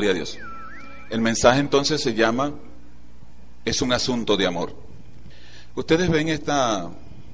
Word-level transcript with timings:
Gloria 0.00 0.12
a 0.12 0.24
Dios. 0.24 0.38
El 1.10 1.20
mensaje 1.20 1.60
entonces 1.60 2.00
se 2.00 2.14
llama 2.14 2.54
Es 3.66 3.82
un 3.82 3.92
asunto 3.92 4.38
de 4.38 4.46
amor. 4.46 4.74
Ustedes 5.74 6.08
ven 6.08 6.30
esta 6.30 6.90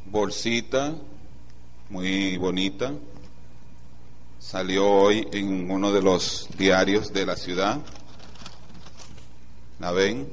bolsita 0.07 0.97
muy 1.91 2.37
bonita. 2.39 2.93
Salió 4.41 4.85
hoy 4.85 5.29
en 5.31 5.71
uno 5.71 5.93
de 5.93 6.03
los 6.03 6.49
diarios 6.59 7.13
de 7.13 7.25
la 7.25 7.37
ciudad. 7.37 7.79
¿La 9.79 9.93
ven? 9.93 10.29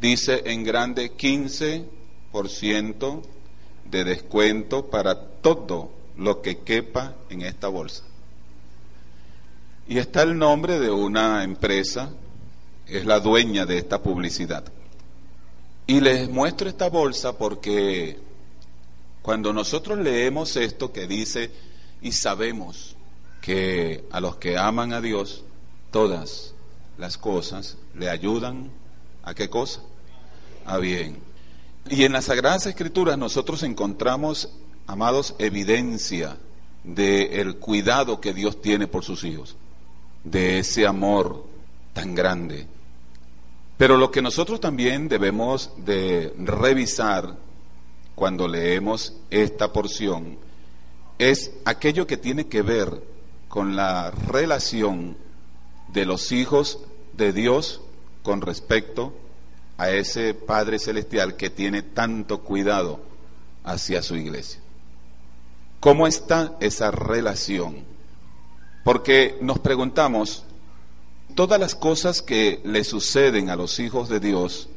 Dice 0.00 0.44
en 0.46 0.62
grande 0.62 1.16
15% 1.16 3.22
de 3.90 4.04
descuento 4.04 4.86
para 4.86 5.26
todo 5.40 5.90
lo 6.16 6.40
que 6.40 6.58
quepa 6.58 7.16
en 7.30 7.42
esta 7.42 7.66
bolsa. 7.66 8.04
Y 9.88 9.98
está 9.98 10.22
el 10.22 10.36
nombre 10.36 10.80
de 10.80 10.90
una 10.90 11.44
empresa, 11.44 12.10
es 12.88 13.06
la 13.06 13.20
dueña 13.20 13.66
de 13.66 13.78
esta 13.78 14.02
publicidad. 14.02 14.64
Y 15.86 16.00
les 16.00 16.28
muestro 16.28 16.68
esta 16.68 16.88
bolsa 16.88 17.38
porque 17.38 18.18
cuando 19.22 19.52
nosotros 19.52 19.98
leemos 19.98 20.56
esto 20.56 20.92
que 20.92 21.06
dice 21.06 21.52
y 22.02 22.10
sabemos 22.10 22.96
que 23.40 24.04
a 24.10 24.20
los 24.20 24.36
que 24.36 24.58
aman 24.58 24.92
a 24.92 25.00
Dios, 25.00 25.44
todas 25.92 26.52
las 26.98 27.16
cosas 27.16 27.76
le 27.94 28.10
ayudan 28.10 28.72
a 29.22 29.34
qué 29.34 29.48
cosa? 29.48 29.82
A 30.64 30.78
bien. 30.78 31.18
Y 31.88 32.02
en 32.02 32.12
las 32.12 32.24
Sagradas 32.24 32.66
Escrituras 32.66 33.16
nosotros 33.16 33.62
encontramos, 33.62 34.48
amados, 34.88 35.36
evidencia 35.38 36.38
del 36.82 37.56
cuidado 37.58 38.20
que 38.20 38.34
Dios 38.34 38.60
tiene 38.60 38.88
por 38.88 39.04
sus 39.04 39.22
hijos 39.22 39.56
de 40.26 40.58
ese 40.58 40.86
amor 40.86 41.44
tan 41.92 42.14
grande. 42.14 42.66
Pero 43.76 43.96
lo 43.96 44.10
que 44.10 44.22
nosotros 44.22 44.60
también 44.60 45.08
debemos 45.08 45.70
de 45.76 46.34
revisar 46.38 47.36
cuando 48.14 48.48
leemos 48.48 49.14
esta 49.30 49.72
porción 49.72 50.38
es 51.18 51.52
aquello 51.64 52.06
que 52.06 52.16
tiene 52.16 52.46
que 52.46 52.62
ver 52.62 53.02
con 53.48 53.76
la 53.76 54.10
relación 54.10 55.16
de 55.92 56.04
los 56.04 56.32
hijos 56.32 56.80
de 57.16 57.32
Dios 57.32 57.80
con 58.22 58.40
respecto 58.40 59.14
a 59.78 59.90
ese 59.90 60.34
Padre 60.34 60.78
Celestial 60.78 61.36
que 61.36 61.50
tiene 61.50 61.82
tanto 61.82 62.40
cuidado 62.42 63.00
hacia 63.64 64.02
su 64.02 64.16
iglesia. 64.16 64.60
¿Cómo 65.80 66.06
está 66.06 66.56
esa 66.60 66.90
relación? 66.90 67.95
Porque 68.86 69.36
nos 69.40 69.58
preguntamos, 69.58 70.44
¿todas 71.34 71.58
las 71.58 71.74
cosas 71.74 72.22
que 72.22 72.60
le 72.62 72.84
suceden 72.84 73.50
a 73.50 73.56
los 73.56 73.80
hijos 73.80 74.08
de 74.08 74.20
Dios 74.20 74.68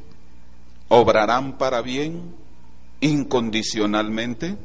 obrarán 0.88 1.58
para 1.58 1.80
bien 1.80 2.34
incondicionalmente? 2.98 4.56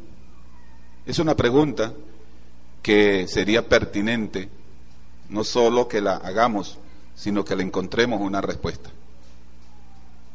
Es 1.06 1.20
una 1.20 1.36
pregunta 1.36 1.94
que 2.82 3.28
sería 3.28 3.70
pertinente, 3.70 4.50
no 5.30 5.44
solo 5.44 5.88
que 5.88 6.02
la 6.02 6.16
hagamos, 6.16 6.80
sino 7.14 7.46
que 7.46 7.56
le 7.56 7.62
encontremos 7.62 8.22
una 8.22 8.42
respuesta. 8.42 8.90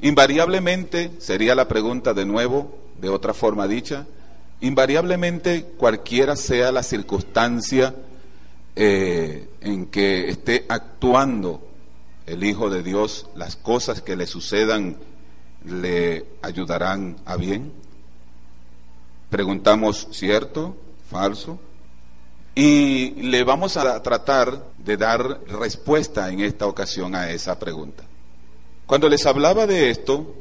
Invariablemente, 0.02 1.10
sería 1.18 1.56
la 1.56 1.66
pregunta 1.66 2.14
de 2.14 2.26
nuevo, 2.26 2.78
de 3.00 3.08
otra 3.08 3.34
forma 3.34 3.66
dicha, 3.66 4.06
invariablemente 4.60 5.64
cualquiera 5.64 6.36
sea 6.36 6.70
la 6.70 6.84
circunstancia 6.84 7.92
eh, 8.76 9.48
en 9.60 9.86
que 9.86 10.28
esté 10.28 10.64
actuando 10.68 11.66
el 12.26 12.44
Hijo 12.44 12.70
de 12.70 12.82
Dios, 12.82 13.26
las 13.34 13.56
cosas 13.56 14.02
que 14.02 14.16
le 14.16 14.26
sucedan 14.26 14.96
le 15.64 16.26
ayudarán 16.42 17.16
a 17.24 17.36
bien? 17.36 17.72
Preguntamos, 19.28 20.08
¿cierto? 20.12 20.76
¿Falso? 21.10 21.58
Y 22.54 23.10
le 23.22 23.44
vamos 23.44 23.76
a 23.76 24.02
tratar 24.02 24.64
de 24.78 24.96
dar 24.96 25.40
respuesta 25.46 26.30
en 26.30 26.40
esta 26.40 26.66
ocasión 26.66 27.14
a 27.14 27.30
esa 27.30 27.58
pregunta. 27.58 28.04
Cuando 28.86 29.08
les 29.08 29.24
hablaba 29.26 29.66
de 29.66 29.90
esto, 29.90 30.34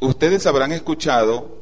ustedes 0.00 0.46
habrán 0.46 0.72
escuchado 0.72 1.58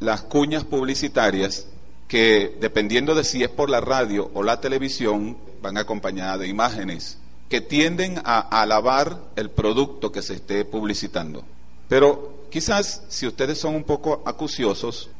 las 0.00 0.22
cuñas 0.22 0.64
publicitarias 0.64 1.66
que, 2.08 2.56
dependiendo 2.60 3.14
de 3.14 3.24
si 3.24 3.42
es 3.42 3.50
por 3.50 3.70
la 3.70 3.80
radio 3.80 4.30
o 4.34 4.42
la 4.42 4.60
televisión, 4.60 5.36
van 5.62 5.78
acompañadas 5.78 6.40
de 6.40 6.48
imágenes 6.48 7.18
que 7.48 7.60
tienden 7.60 8.20
a 8.24 8.40
alabar 8.40 9.20
el 9.36 9.50
producto 9.50 10.10
que 10.10 10.22
se 10.22 10.34
esté 10.34 10.64
publicitando. 10.64 11.44
Pero 11.88 12.46
quizás 12.50 13.02
si 13.08 13.26
ustedes 13.26 13.58
son 13.58 13.74
un 13.74 13.84
poco 13.84 14.22
acuciosos, 14.26 15.10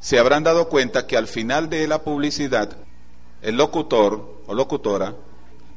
se 0.00 0.18
habrán 0.18 0.42
dado 0.42 0.68
cuenta 0.68 1.06
que 1.06 1.16
al 1.16 1.28
final 1.28 1.70
de 1.70 1.86
la 1.86 2.02
publicidad 2.02 2.76
el 3.42 3.56
locutor 3.56 4.42
o 4.46 4.54
locutora 4.54 5.14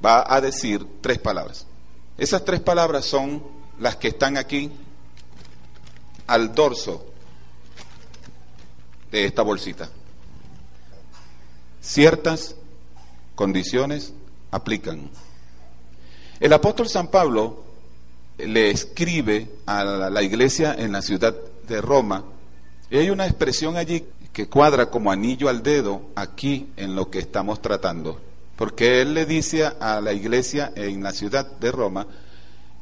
va 0.03 0.25
a 0.27 0.41
decir 0.41 0.85
tres 1.01 1.19
palabras. 1.19 1.67
Esas 2.17 2.45
tres 2.45 2.61
palabras 2.61 3.05
son 3.05 3.43
las 3.79 3.97
que 3.97 4.07
están 4.07 4.37
aquí 4.37 4.71
al 6.27 6.55
dorso 6.55 7.05
de 9.11 9.25
esta 9.25 9.41
bolsita. 9.41 9.89
Ciertas 11.81 12.55
condiciones 13.35 14.13
aplican. 14.51 15.09
El 16.39 16.53
apóstol 16.53 16.89
San 16.89 17.09
Pablo 17.09 17.63
le 18.37 18.71
escribe 18.71 19.47
a 19.65 19.83
la, 19.83 20.21
iglesia 20.21 20.75
en 20.77 20.91
la 20.91 21.01
ciudad 21.01 21.35
de 21.67 21.81
Roma 21.81 22.23
y 22.89 22.97
hay 22.97 23.09
una 23.09 23.25
expresión 23.25 23.77
allí 23.77 24.05
que 24.33 24.47
cuadra 24.47 24.89
como 24.89 25.11
anillo 25.11 25.47
al 25.47 25.63
dedo 25.63 26.01
aquí 26.15 26.67
en 26.75 26.95
lo 26.95 27.09
que 27.09 27.19
estamos 27.19 27.61
tratando. 27.61 28.19
Porque 28.57 29.01
él 29.01 29.13
le 29.13 29.25
dice 29.25 29.65
a 29.65 30.01
la 30.01 30.13
iglesia 30.13 30.71
en 30.75 31.03
la 31.03 31.13
ciudad 31.13 31.49
de 31.57 31.71
Roma, 31.71 32.07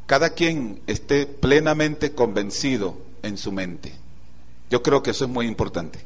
cada 0.06 0.32
quien 0.32 0.82
esté 0.88 1.26
plenamente 1.26 2.14
convencido 2.14 2.98
en 3.22 3.38
su 3.38 3.52
mente. 3.52 3.94
Yo 4.70 4.82
creo 4.82 5.04
que 5.04 5.12
eso 5.12 5.26
es 5.26 5.32
muy 5.32 5.48
importante. 5.48 6.00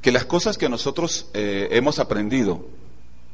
Que 0.00 0.12
las 0.12 0.24
cosas 0.24 0.56
que 0.56 0.68
nosotros 0.68 1.26
eh, 1.34 1.68
hemos 1.72 1.98
aprendido 1.98 2.66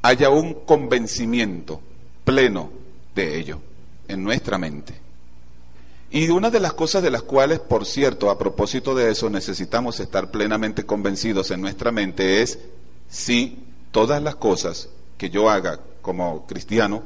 haya 0.04 0.28
un 0.28 0.52
convencimiento 0.66 1.80
pleno 2.26 2.70
de 3.14 3.38
ello 3.38 3.62
en 4.06 4.22
nuestra 4.22 4.58
mente. 4.58 4.92
Y 6.10 6.28
una 6.28 6.50
de 6.50 6.60
las 6.60 6.74
cosas 6.74 7.02
de 7.02 7.10
las 7.10 7.22
cuales, 7.22 7.58
por 7.58 7.86
cierto, 7.86 8.28
a 8.28 8.36
propósito 8.36 8.94
de 8.94 9.10
eso, 9.10 9.30
necesitamos 9.30 9.98
estar 10.00 10.30
plenamente 10.30 10.84
convencidos 10.84 11.50
en 11.52 11.62
nuestra 11.62 11.90
mente 11.90 12.42
es 12.42 12.58
si 13.08 13.56
todas 13.92 14.22
las 14.22 14.34
cosas 14.36 14.90
que 15.16 15.30
yo 15.30 15.48
haga 15.48 15.80
como 16.02 16.44
cristiano, 16.46 17.02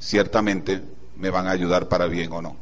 ciertamente 0.00 0.80
me 1.16 1.28
van 1.28 1.46
a 1.46 1.50
ayudar 1.50 1.88
para 1.88 2.06
bien 2.06 2.32
o 2.32 2.40
no. 2.40 2.56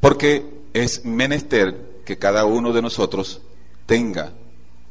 Porque 0.00 0.46
es 0.72 1.04
menester 1.04 2.00
que 2.06 2.16
cada 2.16 2.46
uno 2.46 2.72
de 2.72 2.80
nosotros 2.80 3.42
tenga 3.84 4.32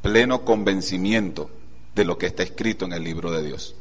pleno 0.04 0.46
convencimiento 0.46 1.50
de 1.96 2.06
lo 2.06 2.18
que 2.18 2.28
está 2.28 2.44
escrito 2.44 2.86
en 2.86 2.94
el 2.94 3.04
libro 3.04 3.32
de 3.32 3.44
Dios. 3.44 3.76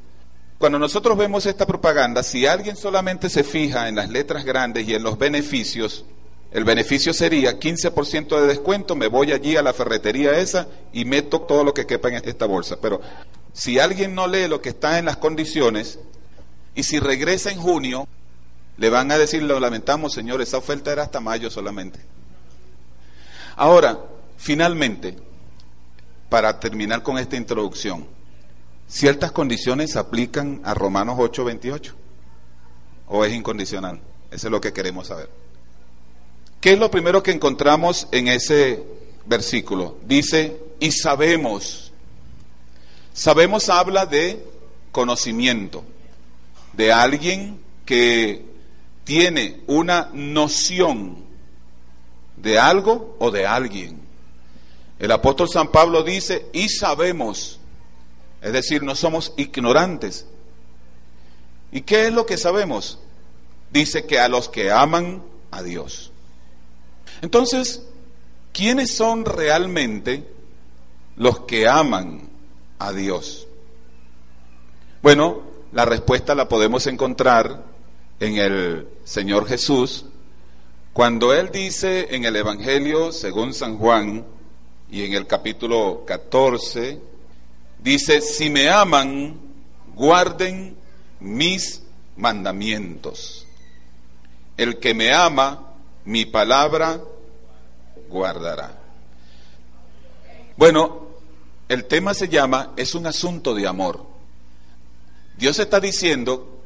Cuando 0.59 0.79
nosotros 0.79 1.19
vemos 1.19 1.45
esta 1.47 1.67
propaganda, 1.67 2.23
si 2.23 2.47
alguien 2.47 2.77
solamente 2.77 3.29
se 3.29 3.45
fija 3.45 3.89
en 3.89 3.97
las 3.97 4.09
letras 4.09 4.45
grandes 4.45 4.89
y 4.89 4.95
en 4.95 5.03
los 5.03 5.19
beneficios, 5.19 6.05
el 6.53 6.65
beneficio 6.65 7.13
sería 7.13 7.59
15% 7.59 8.41
de 8.41 8.47
descuento, 8.47 8.95
me 8.95 9.09
voy 9.09 9.33
allí 9.33 9.57
a 9.57 9.63
la 9.63 9.73
ferretería 9.73 10.39
esa 10.39 10.69
y 10.93 11.05
meto 11.05 11.41
todo 11.41 11.65
lo 11.65 11.75
que 11.75 11.85
quepa 11.85 12.09
en 12.09 12.23
esta 12.25 12.47
bolsa. 12.47 12.79
Pero 12.81 13.01
si 13.53 13.81
alguien 13.81 14.15
no 14.15 14.29
lee 14.29 14.47
lo 14.47 14.63
que 14.63 14.69
está 14.69 14.99
en 14.99 15.07
las 15.07 15.17
condiciones 15.17 15.99
y 16.77 16.85
si 16.85 17.01
regresa 17.01 17.51
en 17.51 17.59
junio, 17.59 18.07
le 18.77 18.89
van 18.89 19.11
a 19.11 19.19
decir, 19.19 19.43
lo 19.43 19.59
lamentamos, 19.59 20.13
señor, 20.13 20.41
esa 20.41 20.59
oferta 20.59 20.93
era 20.93 21.03
hasta 21.03 21.19
mayo 21.21 21.51
solamente. 21.51 21.99
Ahora, 23.57 23.99
finalmente, 24.37 25.17
para 26.29 26.59
terminar 26.61 27.03
con 27.03 27.19
esta 27.19 27.37
introducción, 27.37 28.07
¿ciertas 28.89 29.33
condiciones 29.33 29.97
aplican 29.97 30.61
a 30.65 30.75
Romanos 30.75 31.19
8:28? 31.19 31.93
¿O 33.09 33.25
es 33.25 33.33
incondicional? 33.33 34.01
Eso 34.31 34.49
es 34.49 34.51
lo 34.51 34.61
que 34.61 34.73
queremos 34.73 35.09
saber. 35.09 35.29
¿Qué 36.61 36.73
es 36.73 36.79
lo 36.79 36.91
primero 36.91 37.23
que 37.23 37.31
encontramos 37.31 38.09
en 38.11 38.29
ese 38.29 38.83
versículo? 39.27 39.99
Dice, 40.07 40.59
y 40.81 40.91
sabemos. 40.93 41.93
Sabemos 43.13 43.69
habla 43.69 44.07
de 44.07 44.45
conocimiento, 44.91 45.85
de 46.73 46.91
alguien 46.91 47.61
que 47.85 48.45
tiene 49.05 49.61
una 49.67 50.11
noción 50.15 51.19
de 52.37 52.59
algo 52.59 53.17
o 53.19 53.31
de 53.31 53.47
alguien. 53.47 54.01
El 54.99 55.11
apóstol 55.11 55.49
San 55.49 55.69
Pablo 55.69 56.03
dice, 56.03 56.47
y 56.53 56.69
sabemos, 56.69 57.59
es 58.41 58.53
decir, 58.53 58.83
no 58.83 58.95
somos 58.95 59.33
ignorantes. 59.37 60.27
¿Y 61.73 61.83
qué 61.83 62.07
es 62.07 62.13
lo 62.13 62.27
que 62.27 62.37
sabemos? 62.37 63.01
Dice 63.73 64.07
que 64.07 64.21
a 64.21 64.29
los 64.29 64.49
que 64.49 64.71
aman 64.71 65.23
a 65.51 65.63
Dios. 65.63 66.13
Entonces, 67.23 67.83
¿quiénes 68.53 68.95
son 68.95 69.25
realmente 69.25 70.29
los 71.17 71.41
que 71.41 71.67
aman 71.67 72.29
a 72.79 72.93
Dios? 72.93 73.49
Bueno, 75.03 75.43
la 75.73 75.85
respuesta 75.85 76.35
la 76.35 76.49
podemos 76.49 76.87
encontrar 76.87 77.65
en 78.21 78.37
el 78.37 78.89
Señor 79.05 79.47
Jesús, 79.47 80.07
cuando 80.93 81.35
Él 81.35 81.51
dice 81.53 82.15
en 82.15 82.25
el 82.25 82.37
Evangelio 82.37 83.11
según 83.11 83.53
San 83.53 83.77
Juan 83.79 84.25
y 84.95 85.03
en 85.03 85.15
el 85.15 85.27
capítulo 85.27 86.05
14, 86.07 87.01
dice, 87.81 88.21
si 88.21 88.49
me 88.49 88.71
aman, 88.71 89.41
guarden 89.93 90.77
mis 91.19 91.83
mandamientos. 92.17 93.45
El 94.57 94.79
que 94.79 94.95
me 94.95 95.13
ama, 95.13 95.73
mi 96.05 96.27
palabra 96.27 97.01
guardará. 98.09 98.79
Bueno, 100.57 101.09
el 101.69 101.87
tema 101.87 102.15
se 102.15 102.29
llama, 102.29 102.71
es 102.77 102.95
un 102.95 103.09
asunto 103.09 103.53
de 103.53 103.67
amor. 103.67 104.07
Dios 105.37 105.59
está 105.59 105.81
diciendo 105.81 106.61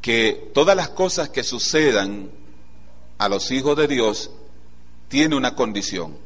que 0.00 0.52
todas 0.54 0.76
las 0.76 0.90
cosas 0.90 1.28
que 1.28 1.42
sucedan 1.42 2.30
a 3.18 3.28
los 3.28 3.50
hijos 3.50 3.76
de 3.76 3.88
Dios 3.88 4.30
tiene 5.08 5.34
una 5.34 5.56
condición. 5.56 6.22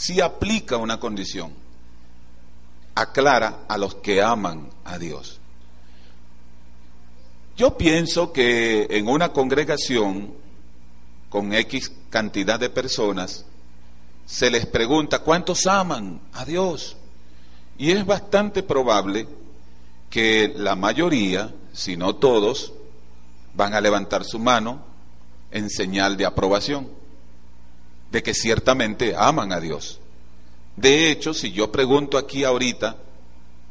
Si 0.00 0.18
aplica 0.18 0.78
una 0.78 0.98
condición. 0.98 1.52
Aclara 2.94 3.64
a 3.68 3.76
los 3.76 3.96
que 3.96 4.22
aman 4.22 4.70
a 4.82 4.98
Dios. 4.98 5.38
Yo 7.54 7.76
pienso 7.76 8.32
que 8.32 8.86
en 8.88 9.08
una 9.08 9.34
congregación 9.34 10.32
con 11.28 11.52
X 11.52 11.92
cantidad 12.08 12.58
de 12.58 12.70
personas, 12.70 13.44
se 14.24 14.50
les 14.50 14.64
pregunta 14.64 15.18
cuántos 15.18 15.66
aman 15.66 16.18
a 16.32 16.46
Dios. 16.46 16.96
Y 17.76 17.90
es 17.90 18.06
bastante 18.06 18.62
probable 18.62 19.28
que 20.08 20.50
la 20.56 20.76
mayoría, 20.76 21.52
si 21.74 21.98
no 21.98 22.16
todos, 22.16 22.72
van 23.52 23.74
a 23.74 23.82
levantar 23.82 24.24
su 24.24 24.38
mano 24.38 24.80
en 25.50 25.68
señal 25.68 26.16
de 26.16 26.24
aprobación, 26.24 26.88
de 28.10 28.22
que 28.22 28.34
ciertamente 28.34 29.14
aman 29.16 29.52
a 29.52 29.60
Dios. 29.60 30.00
De 30.76 31.10
hecho, 31.10 31.34
si 31.34 31.52
yo 31.52 31.70
pregunto 31.70 32.18
aquí 32.18 32.44
ahorita, 32.44 32.96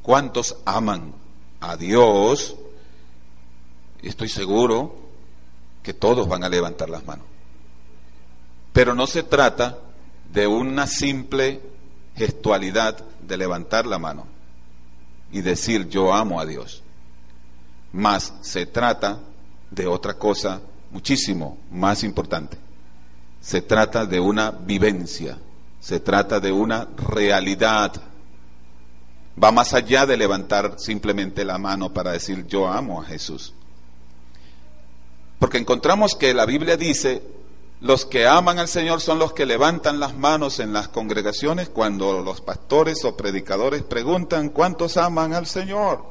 ¿cuántos 0.02 0.58
aman 0.66 1.14
a 1.60 1.76
Dios? 1.76 2.56
Estoy 4.02 4.30
seguro 4.30 4.96
que 5.84 5.94
todos 5.94 6.28
van 6.28 6.44
a 6.44 6.50
levantar 6.50 6.90
las 6.90 7.06
manos. 7.06 7.26
Pero 8.74 8.94
no 8.94 9.08
se 9.08 9.24
trata 9.24 9.80
de 10.32 10.48
una 10.48 10.88
simple 10.88 11.62
gestualidad 12.16 13.04
de 13.22 13.38
levantar 13.38 13.86
la 13.86 13.98
mano 13.98 14.28
y 15.32 15.42
decir 15.42 15.90
yo 15.90 16.14
amo 16.14 16.40
a 16.40 16.46
Dios. 16.46 16.84
Más 17.92 18.34
se 18.42 18.66
trata 18.66 19.20
de 19.72 19.88
otra 19.88 20.14
cosa 20.16 20.62
muchísimo 20.92 21.58
más 21.72 22.04
importante. 22.04 22.58
Se 23.42 23.62
trata 23.62 24.06
de 24.06 24.20
una 24.20 24.52
vivencia, 24.52 25.38
se 25.80 26.00
trata 26.00 26.40
de 26.40 26.52
una 26.52 26.88
realidad. 26.96 27.94
Va 29.42 29.52
más 29.52 29.74
allá 29.74 30.06
de 30.06 30.18
levantar 30.18 30.76
simplemente 30.78 31.46
la 31.46 31.58
mano 31.58 31.94
para 31.94 32.12
decir 32.12 32.46
yo 32.48 32.68
amo 32.68 33.02
a 33.02 33.06
Jesús. 33.06 33.54
Porque 35.40 35.58
encontramos 35.58 36.16
que 36.16 36.34
la 36.34 36.46
Biblia 36.46 36.76
dice, 36.76 37.24
los 37.80 38.06
que 38.06 38.28
aman 38.28 38.60
al 38.60 38.68
Señor 38.68 39.00
son 39.00 39.20
los 39.20 39.32
que 39.32 39.46
levantan 39.46 40.02
las 40.02 40.18
manos 40.18 40.60
en 40.60 40.74
las 40.74 40.90
congregaciones 40.90 41.70
cuando 41.70 42.22
los 42.22 42.42
pastores 42.42 43.06
o 43.06 43.16
predicadores 43.16 43.84
preguntan 43.84 44.50
cuántos 44.50 44.98
aman 44.98 45.34
al 45.34 45.48
Señor. 45.48 46.04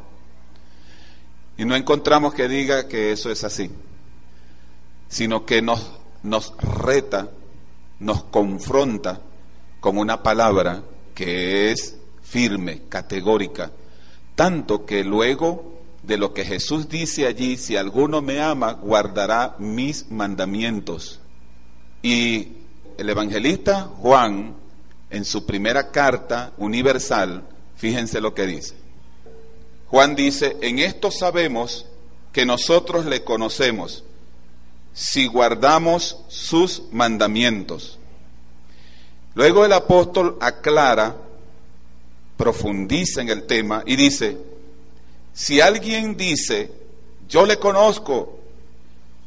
Y 1.59 1.67
no 1.67 1.77
encontramos 1.77 2.33
que 2.33 2.49
diga 2.49 2.89
que 2.89 3.13
eso 3.13 3.31
es 3.31 3.45
así 3.45 3.71
sino 5.09 5.47
que 5.47 5.63
nos, 5.63 5.83
nos 6.29 6.55
reta, 6.59 7.31
nos 8.01 8.25
confronta 8.25 9.21
con 9.81 9.99
una 9.99 10.23
palabra 10.23 10.83
que 11.15 11.71
es 11.71 11.97
firme, 12.23 12.83
categórica, 12.89 13.73
tanto 14.35 14.85
que 14.85 15.03
luego 15.03 15.79
de 16.03 16.17
lo 16.17 16.33
que 16.33 16.45
Jesús 16.45 16.89
dice 16.89 17.27
allí, 17.27 17.57
si 17.57 17.77
alguno 17.77 18.23
me 18.23 18.41
ama, 18.41 18.73
guardará 18.73 19.57
mis 19.59 20.11
mandamientos. 20.11 21.21
Y 22.03 22.49
el 22.97 23.09
evangelista 23.11 23.91
Juan, 23.99 24.55
en 25.11 25.25
su 25.25 25.45
primera 25.45 25.91
carta 25.91 26.53
universal, 26.59 27.45
fíjense 27.77 28.21
lo 28.21 28.35
que 28.35 28.47
dice. 28.47 28.75
Juan 29.89 30.15
dice, 30.15 30.57
en 30.61 30.79
esto 30.79 31.11
sabemos 31.11 31.87
que 32.33 32.45
nosotros 32.45 33.07
le 33.07 33.25
conocemos 33.25 34.05
si 34.99 35.29
guardamos 35.29 36.17
sus 36.27 36.83
mandamientos. 36.91 38.00
Luego 39.37 39.65
el 39.65 39.73
apóstol 39.73 40.37
aclara, 40.41 41.15
profundiza 42.37 43.21
en 43.21 43.29
el 43.29 43.47
tema 43.47 43.85
y 43.87 43.95
dice, 43.95 44.37
si 45.33 45.61
alguien 45.61 46.17
dice, 46.17 46.73
yo 47.29 47.47
le 47.47 47.61
conozco, 47.61 48.41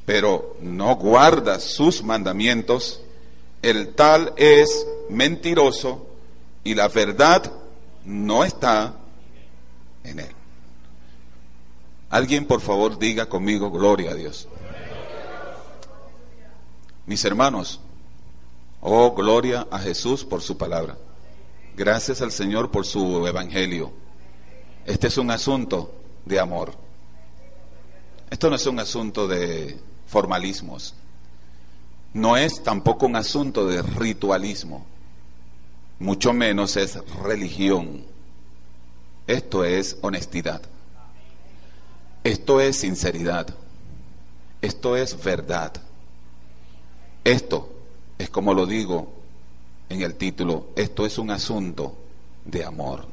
pero 0.05 0.57
no 0.59 0.97
guarda 0.97 1.57
sus 1.61 2.03
mandamientos, 2.03 2.99
el 3.61 3.95
tal 3.95 4.33
es 4.35 4.85
mentiroso 5.09 6.05
y 6.65 6.75
la 6.75 6.89
verdad 6.89 7.49
no 8.03 8.43
está 8.43 8.93
en 10.03 10.19
él. 10.19 10.35
Alguien 12.09 12.45
por 12.45 12.59
favor 12.59 12.99
diga 12.99 13.27
conmigo, 13.27 13.71
gloria 13.71 14.11
a 14.11 14.15
Dios. 14.15 14.49
Mis 17.05 17.25
hermanos, 17.25 17.79
oh 18.81 19.13
gloria 19.13 19.67
a 19.71 19.79
Jesús 19.79 20.23
por 20.23 20.41
su 20.41 20.57
palabra. 20.57 20.97
Gracias 21.75 22.21
al 22.21 22.31
Señor 22.31 22.69
por 22.69 22.85
su 22.85 23.25
evangelio. 23.25 23.91
Este 24.85 25.07
es 25.07 25.17
un 25.17 25.31
asunto 25.31 25.93
de 26.25 26.39
amor. 26.39 26.73
Esto 28.29 28.49
no 28.49 28.55
es 28.55 28.65
un 28.65 28.79
asunto 28.79 29.27
de 29.27 29.79
formalismos. 30.07 30.93
No 32.13 32.37
es 32.37 32.61
tampoco 32.63 33.05
un 33.05 33.15
asunto 33.15 33.65
de 33.67 33.81
ritualismo. 33.81 34.85
Mucho 35.99 36.33
menos 36.33 36.77
es 36.77 36.97
religión. 37.23 38.03
Esto 39.27 39.63
es 39.63 39.97
honestidad. 40.01 40.61
Esto 42.23 42.59
es 42.59 42.77
sinceridad. 42.77 43.47
Esto 44.61 44.97
es 44.97 45.21
verdad. 45.23 45.73
Esto 47.23 47.69
es 48.17 48.29
como 48.29 48.53
lo 48.53 48.65
digo 48.65 49.07
en 49.89 50.01
el 50.01 50.15
título, 50.15 50.67
esto 50.75 51.05
es 51.05 51.17
un 51.17 51.31
asunto 51.31 51.95
de 52.45 52.63
amor, 52.63 53.05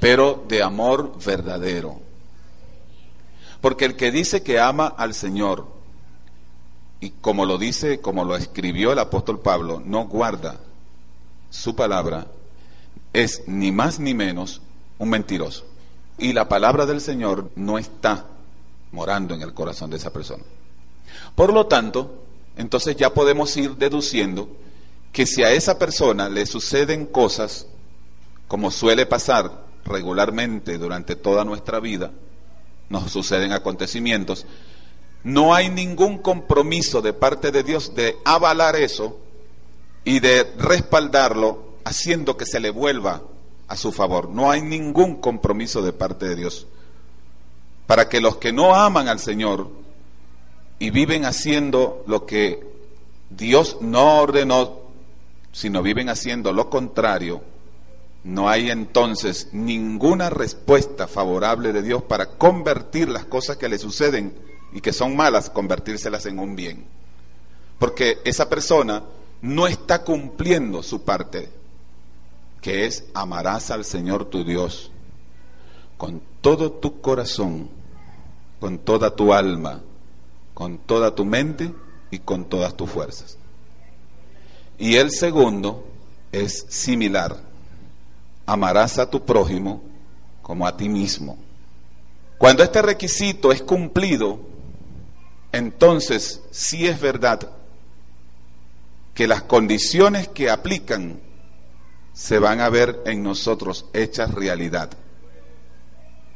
pero 0.00 0.44
de 0.48 0.62
amor 0.62 1.12
verdadero. 1.24 2.00
Porque 3.60 3.84
el 3.84 3.96
que 3.96 4.10
dice 4.10 4.42
que 4.42 4.58
ama 4.58 4.86
al 4.86 5.14
Señor, 5.14 5.66
y 6.98 7.10
como 7.10 7.46
lo 7.46 7.56
dice, 7.56 8.00
como 8.00 8.24
lo 8.24 8.36
escribió 8.36 8.92
el 8.92 8.98
apóstol 8.98 9.40
Pablo, 9.40 9.82
no 9.84 10.06
guarda 10.06 10.58
su 11.50 11.74
palabra, 11.74 12.26
es 13.12 13.42
ni 13.46 13.72
más 13.72 13.98
ni 13.98 14.14
menos 14.14 14.60
un 14.98 15.10
mentiroso. 15.10 15.66
Y 16.18 16.32
la 16.32 16.48
palabra 16.48 16.84
del 16.84 17.00
Señor 17.00 17.50
no 17.56 17.78
está 17.78 18.26
morando 18.92 19.34
en 19.34 19.42
el 19.42 19.54
corazón 19.54 19.90
de 19.90 19.96
esa 19.96 20.12
persona. 20.12 20.42
Por 21.34 21.52
lo 21.52 21.66
tanto, 21.66 22.24
entonces 22.60 22.96
ya 22.96 23.12
podemos 23.12 23.56
ir 23.56 23.76
deduciendo 23.76 24.48
que 25.12 25.26
si 25.26 25.42
a 25.42 25.50
esa 25.50 25.78
persona 25.78 26.28
le 26.28 26.46
suceden 26.46 27.06
cosas, 27.06 27.66
como 28.48 28.70
suele 28.70 29.06
pasar 29.06 29.64
regularmente 29.84 30.78
durante 30.78 31.16
toda 31.16 31.44
nuestra 31.44 31.80
vida, 31.80 32.12
nos 32.88 33.10
suceden 33.10 33.52
acontecimientos, 33.52 34.46
no 35.24 35.54
hay 35.54 35.68
ningún 35.68 36.18
compromiso 36.18 37.02
de 37.02 37.12
parte 37.12 37.50
de 37.50 37.62
Dios 37.62 37.94
de 37.94 38.16
avalar 38.24 38.76
eso 38.76 39.18
y 40.04 40.20
de 40.20 40.44
respaldarlo 40.58 41.76
haciendo 41.84 42.36
que 42.36 42.46
se 42.46 42.60
le 42.60 42.70
vuelva 42.70 43.22
a 43.68 43.76
su 43.76 43.92
favor. 43.92 44.28
No 44.28 44.50
hay 44.50 44.62
ningún 44.62 45.16
compromiso 45.16 45.82
de 45.82 45.92
parte 45.92 46.28
de 46.28 46.36
Dios. 46.36 46.66
Para 47.86 48.08
que 48.08 48.20
los 48.20 48.36
que 48.36 48.52
no 48.52 48.74
aman 48.74 49.08
al 49.08 49.18
Señor 49.18 49.79
y 50.80 50.90
viven 50.90 51.26
haciendo 51.26 52.02
lo 52.06 52.26
que 52.26 52.66
Dios 53.28 53.76
no 53.80 54.20
ordenó, 54.20 54.80
sino 55.52 55.82
viven 55.82 56.08
haciendo 56.08 56.52
lo 56.52 56.68
contrario, 56.70 57.42
no 58.24 58.48
hay 58.48 58.70
entonces 58.70 59.50
ninguna 59.52 60.30
respuesta 60.30 61.06
favorable 61.06 61.72
de 61.72 61.82
Dios 61.82 62.02
para 62.02 62.30
convertir 62.30 63.08
las 63.10 63.26
cosas 63.26 63.58
que 63.58 63.68
le 63.68 63.78
suceden 63.78 64.34
y 64.72 64.80
que 64.80 64.92
son 64.92 65.14
malas, 65.14 65.50
convertírselas 65.50 66.24
en 66.26 66.38
un 66.38 66.56
bien. 66.56 66.84
Porque 67.78 68.18
esa 68.24 68.48
persona 68.48 69.04
no 69.42 69.66
está 69.66 70.02
cumpliendo 70.02 70.82
su 70.82 71.02
parte, 71.02 71.50
que 72.62 72.86
es 72.86 73.04
amarás 73.14 73.70
al 73.70 73.84
Señor 73.84 74.24
tu 74.24 74.44
Dios 74.44 74.90
con 75.98 76.22
todo 76.40 76.72
tu 76.72 77.02
corazón, 77.02 77.68
con 78.58 78.78
toda 78.78 79.14
tu 79.14 79.34
alma, 79.34 79.82
con 80.60 80.76
toda 80.76 81.14
tu 81.14 81.24
mente 81.24 81.72
y 82.10 82.18
con 82.18 82.44
todas 82.44 82.76
tus 82.76 82.90
fuerzas. 82.90 83.38
Y 84.78 84.96
el 84.96 85.10
segundo 85.10 85.88
es 86.32 86.66
similar. 86.68 87.34
Amarás 88.44 88.98
a 88.98 89.08
tu 89.08 89.24
prójimo 89.24 89.82
como 90.42 90.66
a 90.66 90.76
ti 90.76 90.90
mismo. 90.90 91.38
Cuando 92.36 92.62
este 92.62 92.82
requisito 92.82 93.52
es 93.52 93.62
cumplido, 93.62 94.38
entonces 95.50 96.42
sí 96.50 96.86
es 96.86 97.00
verdad 97.00 97.40
que 99.14 99.26
las 99.26 99.40
condiciones 99.44 100.28
que 100.28 100.50
aplican 100.50 101.20
se 102.12 102.38
van 102.38 102.60
a 102.60 102.68
ver 102.68 103.00
en 103.06 103.22
nosotros 103.22 103.86
hechas 103.94 104.34
realidad. 104.34 104.90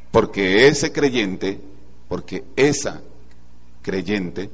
Porque 0.09 0.67
ese 0.67 0.91
creyente, 0.91 1.61
porque 2.07 2.43
esa 2.55 3.03
creyente 3.85 4.49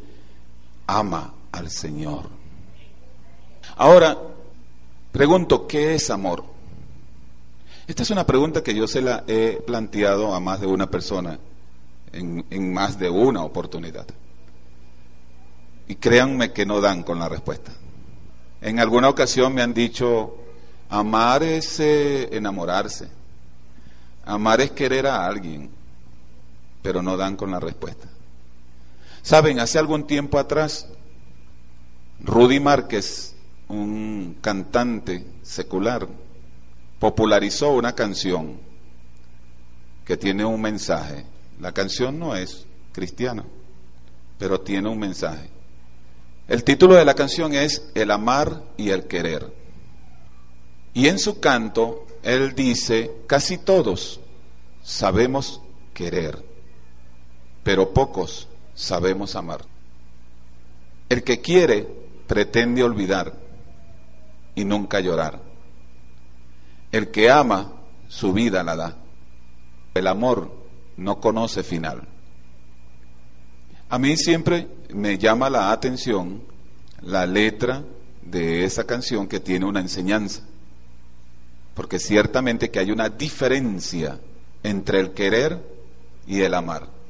ama 0.87 1.33
al 1.53 1.69
Señor. 1.69 2.25
Ahora, 3.77 4.17
pregunto, 5.13 5.67
¿qué 5.67 5.95
es 5.95 6.09
amor? 6.09 6.43
Esta 7.87 8.03
es 8.03 8.09
una 8.09 8.25
pregunta 8.25 8.61
que 8.61 8.75
yo 8.75 8.87
se 8.87 9.01
la 9.01 9.23
he 9.27 9.63
planteado 9.65 10.35
a 10.35 10.41
más 10.41 10.59
de 10.59 10.67
una 10.67 10.91
persona 10.91 11.39
en, 12.11 12.45
en 12.49 12.73
más 12.73 12.99
de 12.99 13.09
una 13.09 13.43
oportunidad. 13.43 14.05
Y 15.87 15.95
créanme 15.95 16.51
que 16.51 16.65
no 16.65 16.81
dan 16.81 17.03
con 17.03 17.17
la 17.17 17.29
respuesta. 17.29 17.71
En 18.59 18.79
alguna 18.79 19.07
ocasión 19.07 19.53
me 19.53 19.61
han 19.61 19.73
dicho, 19.73 20.35
amar 20.89 21.41
es 21.41 21.79
eh, 21.79 22.35
enamorarse, 22.35 23.09
amar 24.25 24.59
es 24.59 24.71
querer 24.71 25.07
a 25.07 25.25
alguien, 25.25 25.69
pero 26.81 27.01
no 27.01 27.15
dan 27.15 27.37
con 27.37 27.49
la 27.49 27.61
respuesta. 27.61 28.10
Saben, 29.21 29.59
hace 29.59 29.77
algún 29.77 30.07
tiempo 30.07 30.39
atrás, 30.39 30.87
Rudy 32.19 32.59
Márquez, 32.59 33.35
un 33.67 34.37
cantante 34.41 35.25
secular, 35.43 36.07
popularizó 36.99 37.71
una 37.71 37.93
canción 37.93 38.59
que 40.05 40.17
tiene 40.17 40.43
un 40.43 40.61
mensaje. 40.61 41.25
La 41.59 41.71
canción 41.71 42.19
no 42.19 42.35
es 42.35 42.65
cristiana, 42.91 43.45
pero 44.37 44.61
tiene 44.61 44.89
un 44.89 44.99
mensaje. 44.99 45.49
El 46.47 46.63
título 46.63 46.95
de 46.95 47.05
la 47.05 47.13
canción 47.13 47.53
es 47.53 47.89
El 47.95 48.11
amar 48.11 48.63
y 48.75 48.89
el 48.89 49.05
querer. 49.07 49.53
Y 50.93 51.07
en 51.07 51.19
su 51.19 51.39
canto, 51.39 52.05
él 52.23 52.53
dice, 52.55 53.11
casi 53.27 53.57
todos 53.57 54.19
sabemos 54.83 55.61
querer, 55.93 56.43
pero 57.63 57.93
pocos 57.93 58.47
sabemos 58.81 59.35
amar. 59.35 59.61
El 61.07 61.23
que 61.23 61.39
quiere 61.39 61.87
pretende 62.27 62.83
olvidar 62.83 63.33
y 64.55 64.65
nunca 64.65 64.99
llorar. 64.99 65.39
El 66.91 67.11
que 67.11 67.29
ama, 67.29 67.73
su 68.07 68.33
vida 68.33 68.63
la 68.63 68.75
da. 68.75 68.97
El 69.93 70.07
amor 70.07 70.51
no 70.97 71.19
conoce 71.19 71.63
final. 71.63 72.07
A 73.89 73.99
mí 73.99 74.17
siempre 74.17 74.67
me 74.93 75.17
llama 75.17 75.49
la 75.49 75.71
atención 75.71 76.41
la 77.01 77.25
letra 77.25 77.83
de 78.21 78.63
esa 78.63 78.85
canción 78.85 79.27
que 79.27 79.39
tiene 79.39 79.65
una 79.65 79.79
enseñanza. 79.79 80.41
Porque 81.75 81.99
ciertamente 81.99 82.71
que 82.71 82.79
hay 82.79 82.91
una 82.91 83.09
diferencia 83.09 84.19
entre 84.63 84.99
el 84.99 85.11
querer 85.11 85.61
y 86.25 86.41
el 86.41 86.53
amar. 86.53 87.00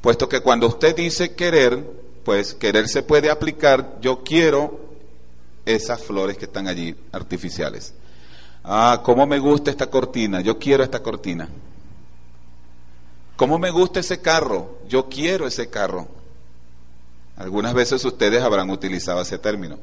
Puesto 0.00 0.28
que 0.28 0.40
cuando 0.40 0.66
usted 0.66 0.94
dice 0.94 1.34
querer, 1.34 1.84
pues 2.24 2.54
querer 2.54 2.88
se 2.88 3.02
puede 3.02 3.30
aplicar, 3.30 3.98
yo 4.00 4.22
quiero 4.22 4.80
esas 5.64 6.02
flores 6.02 6.36
que 6.38 6.46
están 6.46 6.68
allí, 6.68 6.94
artificiales. 7.12 7.94
Ah, 8.64 9.00
cómo 9.04 9.26
me 9.26 9.38
gusta 9.38 9.70
esta 9.70 9.88
cortina, 9.88 10.40
yo 10.40 10.58
quiero 10.58 10.82
esta 10.82 11.02
cortina. 11.02 11.48
¿Cómo 13.36 13.58
me 13.58 13.70
gusta 13.70 14.00
ese 14.00 14.20
carro? 14.20 14.78
Yo 14.88 15.08
quiero 15.08 15.46
ese 15.46 15.68
carro. 15.68 16.08
Algunas 17.36 17.74
veces 17.74 18.02
ustedes 18.04 18.42
habrán 18.42 18.70
utilizado 18.70 19.20
ese 19.20 19.38
término. 19.38 19.78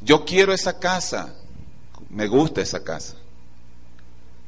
Yo 0.00 0.24
quiero 0.24 0.52
esa 0.52 0.78
casa, 0.78 1.34
me 2.08 2.26
gusta 2.26 2.62
esa 2.62 2.82
casa. 2.82 3.16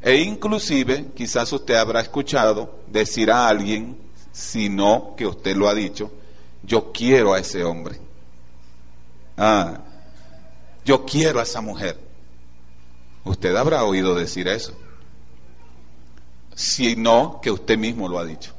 E 0.01 0.17
inclusive 0.17 1.13
quizás 1.15 1.53
usted 1.53 1.75
habrá 1.75 2.01
escuchado 2.01 2.81
decir 2.87 3.31
a 3.31 3.49
alguien, 3.49 3.97
si 4.35 4.69
no 4.69 5.14
que 5.17 5.26
usted 5.29 5.57
lo 5.57 5.69
ha 5.69 5.75
dicho, 5.75 6.11
yo 6.64 6.91
quiero 6.93 7.35
a 7.35 7.38
ese 7.38 7.62
hombre. 7.62 8.00
Ah, 9.37 9.79
yo 10.85 11.07
quiero 11.07 11.38
a 11.38 11.45
esa 11.45 11.61
mujer. 11.61 11.97
Usted 13.25 13.55
habrá 13.55 13.85
oído 13.85 14.12
decir 14.17 14.49
eso. 14.49 14.75
Si 16.53 16.97
no, 16.97 17.38
que 17.41 17.53
usted 17.53 17.79
mismo 17.79 18.09
lo 18.09 18.19
ha 18.19 18.25
dicho. 18.25 18.53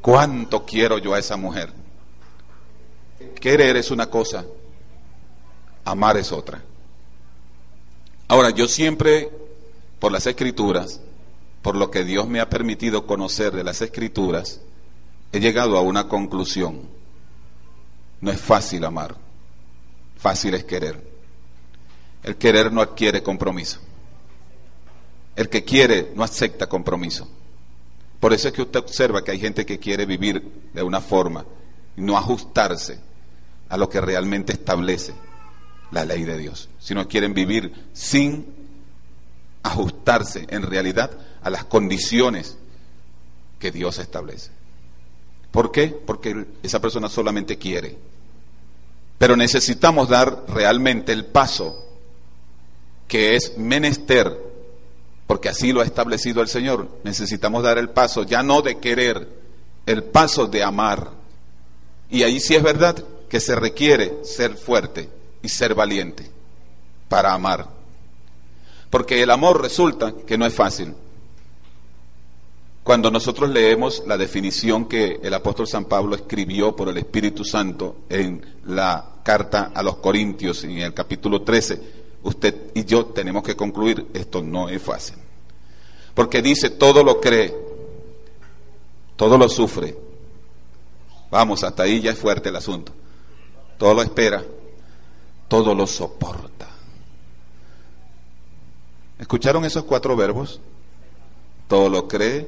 ¿Cuánto 0.00 0.64
quiero 0.64 0.96
yo 0.96 1.12
a 1.12 1.18
esa 1.18 1.36
mujer? 1.36 1.70
Querer 3.40 3.76
es 3.76 3.90
una 3.90 4.08
cosa, 4.08 4.46
amar 5.84 6.16
es 6.16 6.32
otra. 6.32 6.62
Ahora, 8.26 8.48
yo 8.50 8.66
siempre, 8.66 9.30
por 9.98 10.10
las 10.12 10.26
escrituras, 10.26 11.00
por 11.62 11.76
lo 11.76 11.90
que 11.90 12.04
Dios 12.04 12.28
me 12.28 12.40
ha 12.40 12.50
permitido 12.50 13.06
conocer 13.06 13.52
de 13.52 13.64
las 13.64 13.80
escrituras, 13.80 14.60
he 15.30 15.40
llegado 15.40 15.78
a 15.78 15.80
una 15.80 16.08
conclusión. 16.08 16.82
No 18.20 18.30
es 18.30 18.40
fácil 18.40 18.84
amar, 18.84 19.16
fácil 20.16 20.54
es 20.54 20.64
querer. 20.64 21.10
El 22.24 22.36
querer 22.36 22.72
no 22.72 22.80
adquiere 22.80 23.22
compromiso. 23.22 23.78
El 25.34 25.48
que 25.48 25.64
quiere 25.64 26.12
no 26.14 26.24
acepta 26.24 26.68
compromiso. 26.68 27.28
Por 28.20 28.32
eso 28.32 28.48
es 28.48 28.54
que 28.54 28.62
usted 28.62 28.80
observa 28.80 29.24
que 29.24 29.30
hay 29.30 29.40
gente 29.40 29.64
que 29.64 29.78
quiere 29.78 30.04
vivir 30.04 30.70
de 30.72 30.82
una 30.82 31.00
forma 31.00 31.44
y 31.96 32.02
no 32.02 32.16
ajustarse 32.16 33.00
a 33.68 33.76
lo 33.76 33.88
que 33.88 34.00
realmente 34.00 34.52
establece 34.52 35.14
la 35.90 36.04
ley 36.04 36.24
de 36.24 36.38
Dios, 36.38 36.68
sino 36.78 37.08
quieren 37.08 37.34
vivir 37.34 37.72
sin 37.92 38.46
ajustarse 39.62 40.46
en 40.50 40.62
realidad 40.62 41.10
a 41.42 41.50
las 41.50 41.64
condiciones 41.64 42.56
que 43.58 43.70
Dios 43.70 43.98
establece. 43.98 44.50
¿Por 45.50 45.70
qué? 45.70 45.88
Porque 45.88 46.46
esa 46.62 46.80
persona 46.80 47.08
solamente 47.08 47.58
quiere. 47.58 47.96
Pero 49.18 49.36
necesitamos 49.36 50.08
dar 50.08 50.44
realmente 50.48 51.12
el 51.12 51.26
paso 51.26 51.86
que 53.06 53.36
es 53.36 53.58
menester, 53.58 54.36
porque 55.26 55.50
así 55.50 55.72
lo 55.72 55.82
ha 55.82 55.84
establecido 55.84 56.40
el 56.40 56.48
Señor. 56.48 56.88
Necesitamos 57.04 57.62
dar 57.62 57.78
el 57.78 57.90
paso 57.90 58.24
ya 58.24 58.42
no 58.42 58.62
de 58.62 58.78
querer, 58.78 59.28
el 59.86 60.02
paso 60.02 60.46
de 60.46 60.62
amar. 60.62 61.10
Y 62.10 62.22
ahí 62.22 62.40
sí 62.40 62.54
es 62.54 62.62
verdad 62.62 63.04
que 63.28 63.40
se 63.40 63.54
requiere 63.54 64.24
ser 64.24 64.56
fuerte 64.56 65.08
y 65.42 65.48
ser 65.48 65.74
valiente 65.74 66.30
para 67.08 67.34
amar. 67.34 67.68
Porque 68.90 69.22
el 69.22 69.30
amor 69.30 69.60
resulta 69.60 70.12
que 70.26 70.36
no 70.36 70.46
es 70.46 70.54
fácil. 70.54 70.94
Cuando 72.82 73.10
nosotros 73.10 73.50
leemos 73.50 74.02
la 74.06 74.16
definición 74.16 74.86
que 74.86 75.20
el 75.22 75.32
apóstol 75.34 75.68
San 75.68 75.84
Pablo 75.84 76.16
escribió 76.16 76.74
por 76.74 76.88
el 76.88 76.98
Espíritu 76.98 77.44
Santo 77.44 77.98
en 78.08 78.44
la 78.66 79.20
carta 79.22 79.70
a 79.74 79.82
los 79.82 79.96
Corintios 79.98 80.64
en 80.64 80.78
el 80.78 80.92
capítulo 80.92 81.42
13, 81.42 81.80
usted 82.24 82.72
y 82.74 82.84
yo 82.84 83.06
tenemos 83.06 83.44
que 83.44 83.54
concluir, 83.54 84.08
esto 84.14 84.42
no 84.42 84.68
es 84.68 84.82
fácil. 84.82 85.16
Porque 86.14 86.42
dice, 86.42 86.70
todo 86.70 87.04
lo 87.04 87.20
cree, 87.20 87.54
todo 89.16 89.38
lo 89.38 89.48
sufre. 89.48 89.96
Vamos, 91.30 91.62
hasta 91.62 91.84
ahí 91.84 92.00
ya 92.00 92.10
es 92.10 92.18
fuerte 92.18 92.48
el 92.48 92.56
asunto 92.56 92.92
todo 93.82 93.94
lo 93.94 94.02
espera, 94.02 94.44
todo 95.48 95.74
lo 95.74 95.88
soporta. 95.88 96.68
¿Escucharon 99.18 99.64
esos 99.64 99.82
cuatro 99.82 100.14
verbos? 100.14 100.60
Todo 101.66 101.88
lo 101.88 102.06
cree, 102.06 102.46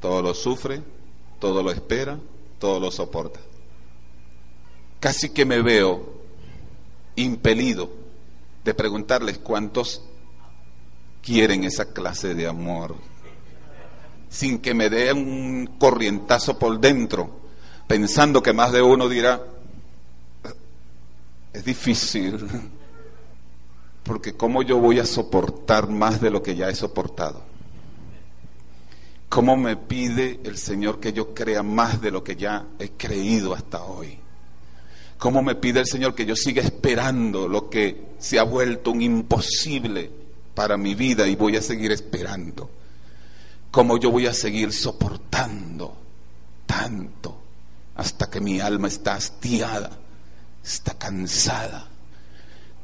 todo 0.00 0.22
lo 0.22 0.34
sufre, 0.34 0.82
todo 1.38 1.62
lo 1.62 1.70
espera, 1.70 2.18
todo 2.58 2.80
lo 2.80 2.90
soporta. 2.90 3.40
Casi 5.00 5.30
que 5.30 5.44
me 5.44 5.62
veo 5.62 6.18
impelido 7.16 7.90
de 8.64 8.74
preguntarles 8.74 9.38
cuántos 9.38 10.02
quieren 11.22 11.64
esa 11.64 11.92
clase 11.92 12.34
de 12.34 12.46
amor? 12.46 12.96
Sin 14.28 14.58
que 14.58 14.74
me 14.74 14.90
dé 14.90 15.12
un 15.12 15.76
corrientazo 15.78 16.58
por 16.58 16.78
dentro, 16.78 17.30
pensando 17.86 18.42
que 18.42 18.52
más 18.52 18.72
de 18.72 18.82
uno 18.82 19.08
dirá, 19.08 19.42
es 21.52 21.64
difícil, 21.64 22.46
porque 24.02 24.34
¿cómo 24.34 24.62
yo 24.62 24.78
voy 24.78 24.98
a 24.98 25.06
soportar 25.06 25.88
más 25.88 26.20
de 26.20 26.30
lo 26.30 26.42
que 26.42 26.54
ya 26.54 26.68
he 26.68 26.74
soportado? 26.74 27.42
¿Cómo 29.28 29.56
me 29.56 29.76
pide 29.76 30.40
el 30.44 30.56
Señor 30.56 31.00
que 31.00 31.12
yo 31.12 31.34
crea 31.34 31.62
más 31.62 32.00
de 32.00 32.10
lo 32.10 32.24
que 32.24 32.34
ya 32.34 32.64
he 32.78 32.90
creído 32.90 33.54
hasta 33.54 33.82
hoy? 33.82 34.18
¿Cómo 35.18 35.42
me 35.42 35.54
pide 35.54 35.80
el 35.80 35.86
Señor 35.86 36.14
que 36.14 36.24
yo 36.24 36.34
siga 36.34 36.62
esperando 36.62 37.46
lo 37.46 37.68
que 37.68 38.14
se 38.18 38.38
ha 38.38 38.44
vuelto 38.44 38.90
un 38.90 39.02
imposible 39.02 40.10
para 40.54 40.76
mi 40.76 40.94
vida 40.94 41.26
y 41.26 41.36
voy 41.36 41.56
a 41.56 41.62
seguir 41.62 41.92
esperando? 41.92 42.70
¿Cómo 43.70 43.98
yo 43.98 44.10
voy 44.10 44.26
a 44.26 44.32
seguir 44.32 44.72
soportando 44.72 45.94
tanto 46.64 47.38
hasta 47.96 48.30
que 48.30 48.40
mi 48.40 48.60
alma 48.60 48.88
está 48.88 49.14
hastiada, 49.14 49.90
está 50.64 50.94
cansada? 50.94 51.86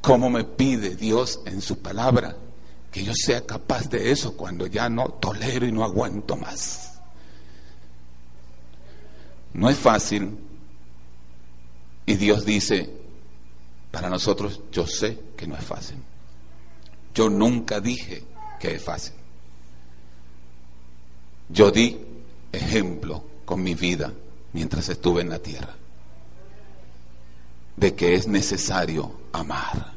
¿Cómo 0.03 0.29
me 0.29 0.45
pide 0.45 0.95
Dios 0.95 1.41
en 1.47 1.63
su 1.63 1.79
palabra 1.79 2.37
que 2.95 3.03
yo 3.03 3.13
sea 3.13 3.45
capaz 3.45 3.91
de 3.91 4.13
eso 4.13 4.37
cuando 4.37 4.69
ya 4.69 4.89
no 4.89 5.09
tolero 5.09 5.67
y 5.67 5.73
no 5.73 5.83
aguanto 5.83 6.37
más? 6.37 6.93
No 9.53 9.69
es 9.69 9.77
fácil 9.77 10.39
y 12.07 12.15
Dios 12.15 12.45
dice, 12.45 12.89
para 13.91 14.09
nosotros 14.09 14.61
yo 14.71 14.87
sé 14.87 15.19
que 15.37 15.45
no 15.45 15.57
es 15.57 15.65
fácil. 15.65 15.97
Yo 17.13 17.29
nunca 17.29 17.81
dije 17.81 18.23
que 18.61 18.77
es 18.77 18.85
fácil. 18.85 19.15
Yo 21.49 21.73
di 21.73 21.99
ejemplo 22.53 23.25
con 23.45 23.61
mi 23.61 23.75
vida 23.75 24.13
mientras 24.53 24.89
estuve 24.89 25.23
en 25.23 25.31
la 25.31 25.41
tierra 25.41 25.75
de 27.77 27.97
que 27.97 28.15
es 28.15 28.29
necesario 28.29 29.19
amar, 29.33 29.94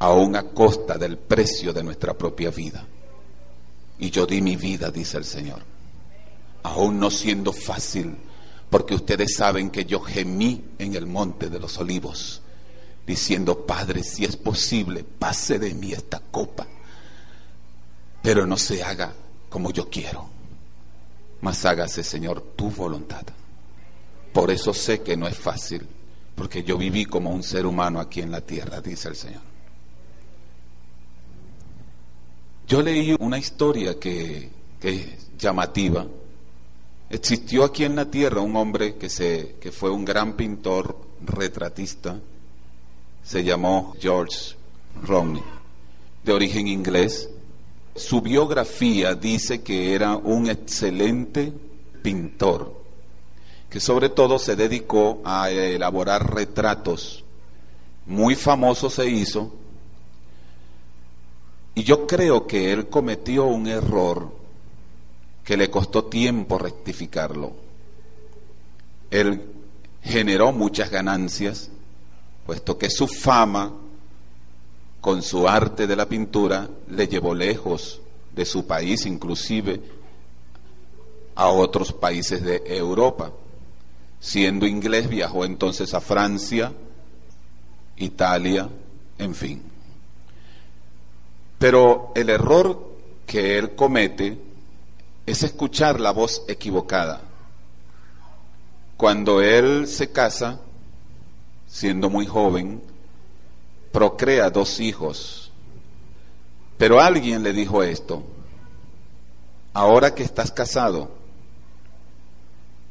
aún 0.00 0.36
a 0.36 0.44
costa 0.44 0.96
del 0.96 1.18
precio 1.18 1.72
de 1.72 1.82
nuestra 1.82 2.16
propia 2.16 2.50
vida. 2.50 2.84
Y 3.98 4.10
yo 4.10 4.26
di 4.26 4.40
mi 4.40 4.56
vida, 4.56 4.90
dice 4.90 5.18
el 5.18 5.24
Señor, 5.24 5.60
aún 6.62 7.00
no 7.00 7.10
siendo 7.10 7.52
fácil 7.52 8.16
porque 8.70 8.94
ustedes 8.94 9.34
saben 9.34 9.70
que 9.70 9.84
yo 9.84 10.00
gemí 10.00 10.62
en 10.78 10.94
el 10.94 11.06
monte 11.06 11.48
de 11.48 11.58
los 11.58 11.78
olivos, 11.78 12.42
diciendo, 13.06 13.66
Padre, 13.66 14.02
si 14.02 14.24
es 14.24 14.36
posible, 14.36 15.04
pase 15.04 15.58
de 15.58 15.72
mí 15.72 15.92
esta 15.92 16.20
copa, 16.20 16.66
pero 18.22 18.46
no 18.46 18.56
se 18.58 18.82
haga 18.82 19.14
como 19.48 19.70
yo 19.70 19.88
quiero, 19.88 20.28
mas 21.40 21.64
hágase, 21.64 22.04
Señor, 22.04 22.42
tu 22.56 22.70
voluntad. 22.70 23.24
Por 24.32 24.50
eso 24.50 24.74
sé 24.74 25.00
que 25.00 25.16
no 25.16 25.26
es 25.26 25.38
fácil, 25.38 25.86
porque 26.34 26.62
yo 26.62 26.76
viví 26.76 27.06
como 27.06 27.30
un 27.30 27.42
ser 27.42 27.64
humano 27.64 28.00
aquí 28.00 28.20
en 28.20 28.30
la 28.30 28.42
tierra, 28.42 28.82
dice 28.82 29.08
el 29.08 29.16
Señor. 29.16 29.47
Yo 32.68 32.82
leí 32.82 33.16
una 33.18 33.38
historia 33.38 33.98
que, 33.98 34.50
que 34.78 34.88
es 34.90 35.38
llamativa, 35.38 36.06
Existió 37.10 37.64
aquí 37.64 37.84
en 37.84 37.96
la 37.96 38.10
tierra 38.10 38.42
un 38.42 38.54
hombre 38.56 38.96
que, 38.96 39.08
se, 39.08 39.54
que 39.60 39.72
fue 39.72 39.90
un 39.90 40.04
gran 40.04 40.34
pintor 40.34 40.94
retratista, 41.24 42.18
se 43.24 43.42
llamó 43.42 43.94
George 43.98 44.56
Romney, 45.02 45.42
de 46.22 46.32
origen 46.32 46.68
inglés. 46.68 47.30
Su 47.96 48.20
biografía 48.20 49.14
dice 49.14 49.62
que 49.62 49.94
era 49.94 50.16
un 50.16 50.50
excelente 50.50 51.50
pintor, 52.02 52.74
que 53.70 53.80
sobre 53.80 54.10
todo 54.10 54.38
se 54.38 54.54
dedicó 54.54 55.22
a 55.24 55.50
elaborar 55.50 56.34
retratos. 56.34 57.24
Muy 58.04 58.34
famoso 58.34 58.90
se 58.90 59.08
hizo, 59.08 59.50
y 61.78 61.84
yo 61.84 62.08
creo 62.08 62.44
que 62.44 62.72
él 62.72 62.88
cometió 62.88 63.44
un 63.44 63.68
error 63.68 64.32
que 65.44 65.56
le 65.56 65.70
costó 65.70 66.06
tiempo 66.06 66.58
rectificarlo. 66.58 67.52
Él 69.12 69.40
generó 70.02 70.50
muchas 70.50 70.90
ganancias, 70.90 71.70
puesto 72.44 72.76
que 72.76 72.90
su 72.90 73.06
fama 73.06 73.72
con 75.00 75.22
su 75.22 75.46
arte 75.46 75.86
de 75.86 75.94
la 75.94 76.08
pintura 76.08 76.68
le 76.88 77.06
llevó 77.06 77.32
lejos 77.32 78.00
de 78.34 78.44
su 78.44 78.66
país, 78.66 79.06
inclusive 79.06 79.80
a 81.36 81.46
otros 81.46 81.92
países 81.92 82.42
de 82.42 82.60
Europa. 82.66 83.30
Siendo 84.18 84.66
inglés 84.66 85.08
viajó 85.08 85.44
entonces 85.44 85.94
a 85.94 86.00
Francia, 86.00 86.72
Italia, 87.98 88.68
en 89.16 89.32
fin. 89.32 89.67
Pero 91.58 92.12
el 92.14 92.30
error 92.30 92.88
que 93.26 93.58
él 93.58 93.74
comete 93.74 94.38
es 95.26 95.42
escuchar 95.42 96.00
la 96.00 96.12
voz 96.12 96.42
equivocada. 96.48 97.20
Cuando 98.96 99.42
él 99.42 99.86
se 99.86 100.10
casa, 100.10 100.60
siendo 101.66 102.10
muy 102.10 102.26
joven, 102.26 102.82
procrea 103.92 104.50
dos 104.50 104.80
hijos. 104.80 105.52
Pero 106.78 107.00
alguien 107.00 107.42
le 107.42 107.52
dijo 107.52 107.82
esto, 107.82 108.22
ahora 109.74 110.14
que 110.14 110.22
estás 110.22 110.50
casado, 110.50 111.10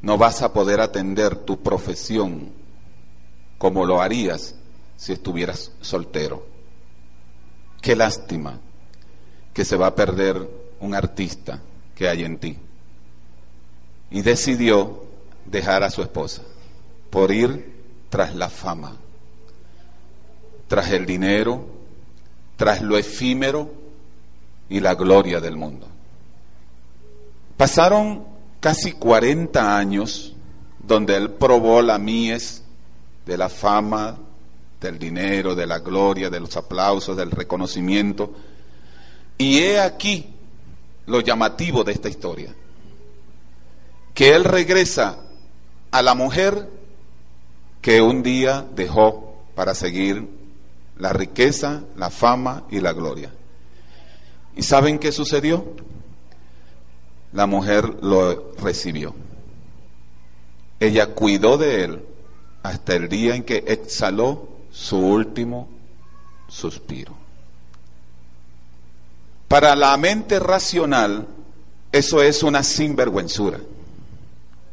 no 0.00 0.16
vas 0.16 0.42
a 0.42 0.52
poder 0.52 0.80
atender 0.80 1.36
tu 1.36 1.60
profesión 1.62 2.50
como 3.58 3.84
lo 3.84 4.00
harías 4.00 4.54
si 4.96 5.12
estuvieras 5.12 5.72
soltero. 5.80 6.57
Qué 7.80 7.96
lástima 7.96 8.58
que 9.52 9.64
se 9.64 9.76
va 9.76 9.88
a 9.88 9.94
perder 9.94 10.48
un 10.80 10.94
artista 10.94 11.60
que 11.94 12.08
hay 12.08 12.24
en 12.24 12.38
ti. 12.38 12.56
Y 14.10 14.22
decidió 14.22 15.04
dejar 15.46 15.82
a 15.82 15.90
su 15.90 16.02
esposa 16.02 16.42
por 17.10 17.32
ir 17.32 17.74
tras 18.08 18.34
la 18.34 18.48
fama, 18.48 18.96
tras 20.66 20.90
el 20.90 21.06
dinero, 21.06 21.66
tras 22.56 22.82
lo 22.82 22.96
efímero 22.96 23.70
y 24.68 24.80
la 24.80 24.94
gloria 24.94 25.40
del 25.40 25.56
mundo. 25.56 25.86
Pasaron 27.56 28.24
casi 28.60 28.92
40 28.92 29.76
años 29.76 30.34
donde 30.78 31.16
él 31.16 31.30
probó 31.30 31.82
la 31.82 31.98
mies 31.98 32.62
de 33.26 33.36
la 33.36 33.48
fama, 33.48 34.16
del 34.80 34.98
dinero, 34.98 35.54
de 35.54 35.66
la 35.66 35.80
gloria, 35.80 36.30
de 36.30 36.40
los 36.40 36.56
aplausos, 36.56 37.16
del 37.16 37.30
reconocimiento. 37.30 38.32
Y 39.36 39.58
he 39.58 39.80
aquí 39.80 40.26
lo 41.06 41.20
llamativo 41.20 41.84
de 41.84 41.92
esta 41.92 42.08
historia. 42.08 42.54
Que 44.14 44.34
él 44.34 44.44
regresa 44.44 45.18
a 45.90 46.02
la 46.02 46.14
mujer 46.14 46.68
que 47.80 48.02
un 48.02 48.22
día 48.22 48.66
dejó 48.74 49.42
para 49.54 49.74
seguir 49.74 50.28
la 50.98 51.12
riqueza, 51.12 51.82
la 51.96 52.10
fama 52.10 52.64
y 52.70 52.80
la 52.80 52.92
gloria. 52.92 53.32
¿Y 54.56 54.62
saben 54.62 54.98
qué 54.98 55.12
sucedió? 55.12 55.64
La 57.32 57.46
mujer 57.46 58.02
lo 58.02 58.52
recibió. 58.56 59.14
Ella 60.80 61.14
cuidó 61.14 61.58
de 61.58 61.84
él 61.84 62.04
hasta 62.62 62.94
el 62.94 63.08
día 63.08 63.34
en 63.34 63.44
que 63.44 63.64
exhaló 63.66 64.57
su 64.70 64.98
último 64.98 65.68
suspiro. 66.48 67.14
Para 69.48 69.74
la 69.74 69.96
mente 69.96 70.38
racional, 70.38 71.26
eso 71.90 72.22
es 72.22 72.42
una 72.42 72.62
sinvergüenzura. 72.62 73.60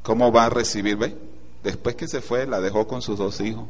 ¿Cómo 0.03 0.31
va 0.31 0.45
a 0.45 0.49
recibir? 0.49 0.97
¿Ve? 0.97 1.17
Después 1.63 1.95
que 1.95 2.07
se 2.07 2.21
fue, 2.21 2.45
la 2.45 2.59
dejó 2.59 2.87
con 2.87 3.01
sus 3.01 3.17
dos 3.17 3.39
hijos. 3.39 3.65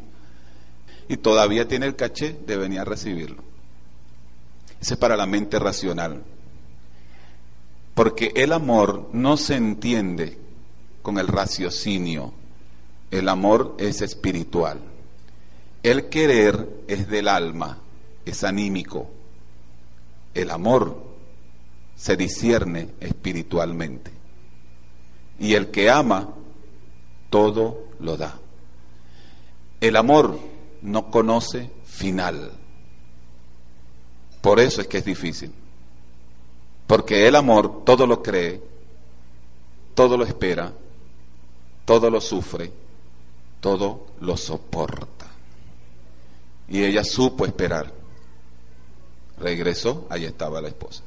Y 1.07 1.17
todavía 1.17 1.67
tiene 1.67 1.85
el 1.85 1.95
caché 1.95 2.37
de 2.45 2.57
venir 2.57 2.79
a 2.79 2.85
recibirlo. 2.85 3.43
Ese 4.81 4.95
es 4.95 4.99
para 4.99 5.15
la 5.15 5.27
mente 5.27 5.59
racional. 5.59 6.23
Porque 7.93 8.33
el 8.35 8.51
amor 8.51 9.09
no 9.13 9.37
se 9.37 9.55
entiende 9.55 10.37
con 11.01 11.19
el 11.19 11.27
raciocinio. 11.27 12.33
El 13.11 13.29
amor 13.29 13.75
es 13.77 14.01
espiritual. 14.01 14.79
El 15.85 16.09
querer 16.09 16.67
es 16.87 17.07
del 17.07 17.27
alma, 17.27 17.77
es 18.25 18.43
anímico, 18.43 19.07
el 20.33 20.49
amor 20.49 20.97
se 21.95 22.17
discierne 22.17 22.95
espiritualmente. 22.99 24.09
Y 25.37 25.53
el 25.53 25.69
que 25.69 25.91
ama, 25.91 26.29
todo 27.29 27.83
lo 27.99 28.17
da. 28.17 28.39
El 29.79 29.95
amor 29.97 30.39
no 30.81 31.11
conoce 31.11 31.69
final. 31.85 32.51
Por 34.41 34.59
eso 34.59 34.81
es 34.81 34.87
que 34.87 34.97
es 34.97 35.05
difícil. 35.05 35.53
Porque 36.87 37.27
el 37.27 37.35
amor 37.35 37.85
todo 37.85 38.07
lo 38.07 38.23
cree, 38.23 38.59
todo 39.93 40.17
lo 40.17 40.23
espera, 40.23 40.73
todo 41.85 42.09
lo 42.09 42.19
sufre, 42.19 42.71
todo 43.61 44.07
lo 44.21 44.35
soporta. 44.35 45.14
Y 46.67 46.83
ella 46.83 47.03
supo 47.03 47.45
esperar. 47.45 47.91
Regresó, 49.39 50.07
ahí 50.09 50.25
estaba 50.25 50.61
la 50.61 50.69
esposa. 50.69 51.03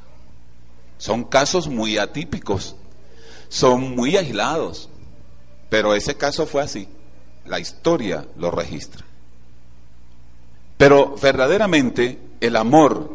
Son 0.98 1.24
casos 1.24 1.68
muy 1.68 1.96
atípicos, 1.96 2.74
son 3.48 3.94
muy 3.94 4.16
aislados, 4.16 4.88
pero 5.70 5.94
ese 5.94 6.16
caso 6.16 6.46
fue 6.46 6.62
así. 6.62 6.88
La 7.46 7.60
historia 7.60 8.26
lo 8.36 8.50
registra. 8.50 9.04
Pero 10.76 11.16
verdaderamente 11.20 12.18
el 12.40 12.56
amor 12.56 13.10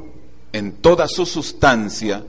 en 0.51 0.73
toda 0.73 1.07
su 1.07 1.25
sustancia 1.25 2.23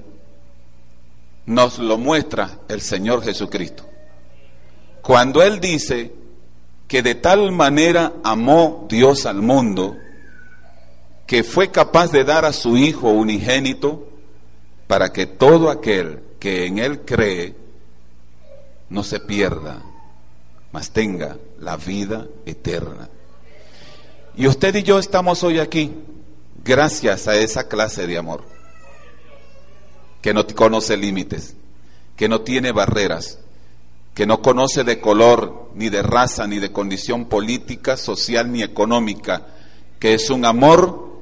nos 1.46 1.78
lo 1.78 1.98
muestra 1.98 2.60
el 2.68 2.80
Señor 2.80 3.22
Jesucristo. 3.22 3.84
Cuando 5.02 5.42
Él 5.42 5.60
dice 5.60 6.12
que 6.88 7.02
de 7.02 7.14
tal 7.14 7.52
manera 7.52 8.14
amó 8.22 8.86
Dios 8.88 9.26
al 9.26 9.42
mundo, 9.42 9.96
que 11.26 11.42
fue 11.42 11.70
capaz 11.70 12.10
de 12.12 12.24
dar 12.24 12.44
a 12.44 12.52
su 12.52 12.76
Hijo 12.76 13.08
unigénito 13.10 14.08
para 14.86 15.12
que 15.12 15.26
todo 15.26 15.70
aquel 15.70 16.20
que 16.38 16.66
en 16.66 16.78
Él 16.78 17.00
cree 17.00 17.54
no 18.90 19.02
se 19.02 19.20
pierda, 19.20 19.82
mas 20.72 20.90
tenga 20.90 21.38
la 21.58 21.76
vida 21.76 22.26
eterna. 22.44 23.08
Y 24.36 24.46
usted 24.46 24.74
y 24.74 24.82
yo 24.82 24.98
estamos 24.98 25.42
hoy 25.42 25.58
aquí 25.58 25.92
gracias 26.62 27.28
a 27.28 27.36
esa 27.36 27.68
clase 27.68 28.06
de 28.06 28.18
amor, 28.18 28.44
que 30.20 30.34
no 30.34 30.46
conoce 30.46 30.96
límites, 30.96 31.56
que 32.16 32.28
no 32.28 32.40
tiene 32.42 32.72
barreras, 32.72 33.38
que 34.14 34.26
no 34.26 34.42
conoce 34.42 34.84
de 34.84 35.00
color, 35.00 35.70
ni 35.74 35.88
de 35.88 36.02
raza, 36.02 36.46
ni 36.46 36.58
de 36.58 36.72
condición 36.72 37.26
política, 37.26 37.96
social, 37.96 38.50
ni 38.50 38.62
económica, 38.62 39.46
que 39.98 40.14
es 40.14 40.30
un 40.30 40.44
amor 40.44 41.13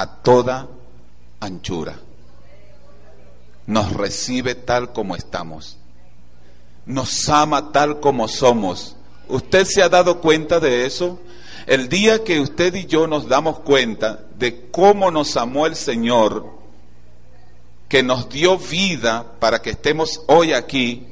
a 0.00 0.06
toda 0.06 0.66
anchura. 1.40 2.00
Nos 3.66 3.92
recibe 3.92 4.54
tal 4.54 4.94
como 4.94 5.14
estamos. 5.14 5.76
Nos 6.86 7.28
ama 7.28 7.70
tal 7.70 8.00
como 8.00 8.26
somos. 8.26 8.96
¿Usted 9.28 9.66
se 9.66 9.82
ha 9.82 9.90
dado 9.90 10.22
cuenta 10.22 10.58
de 10.58 10.86
eso? 10.86 11.20
El 11.66 11.90
día 11.90 12.24
que 12.24 12.40
usted 12.40 12.74
y 12.74 12.86
yo 12.86 13.06
nos 13.06 13.28
damos 13.28 13.58
cuenta 13.58 14.24
de 14.38 14.70
cómo 14.70 15.10
nos 15.10 15.36
amó 15.36 15.66
el 15.66 15.76
Señor, 15.76 16.46
que 17.86 18.02
nos 18.02 18.30
dio 18.30 18.56
vida 18.56 19.34
para 19.38 19.60
que 19.60 19.70
estemos 19.70 20.22
hoy 20.28 20.54
aquí, 20.54 21.06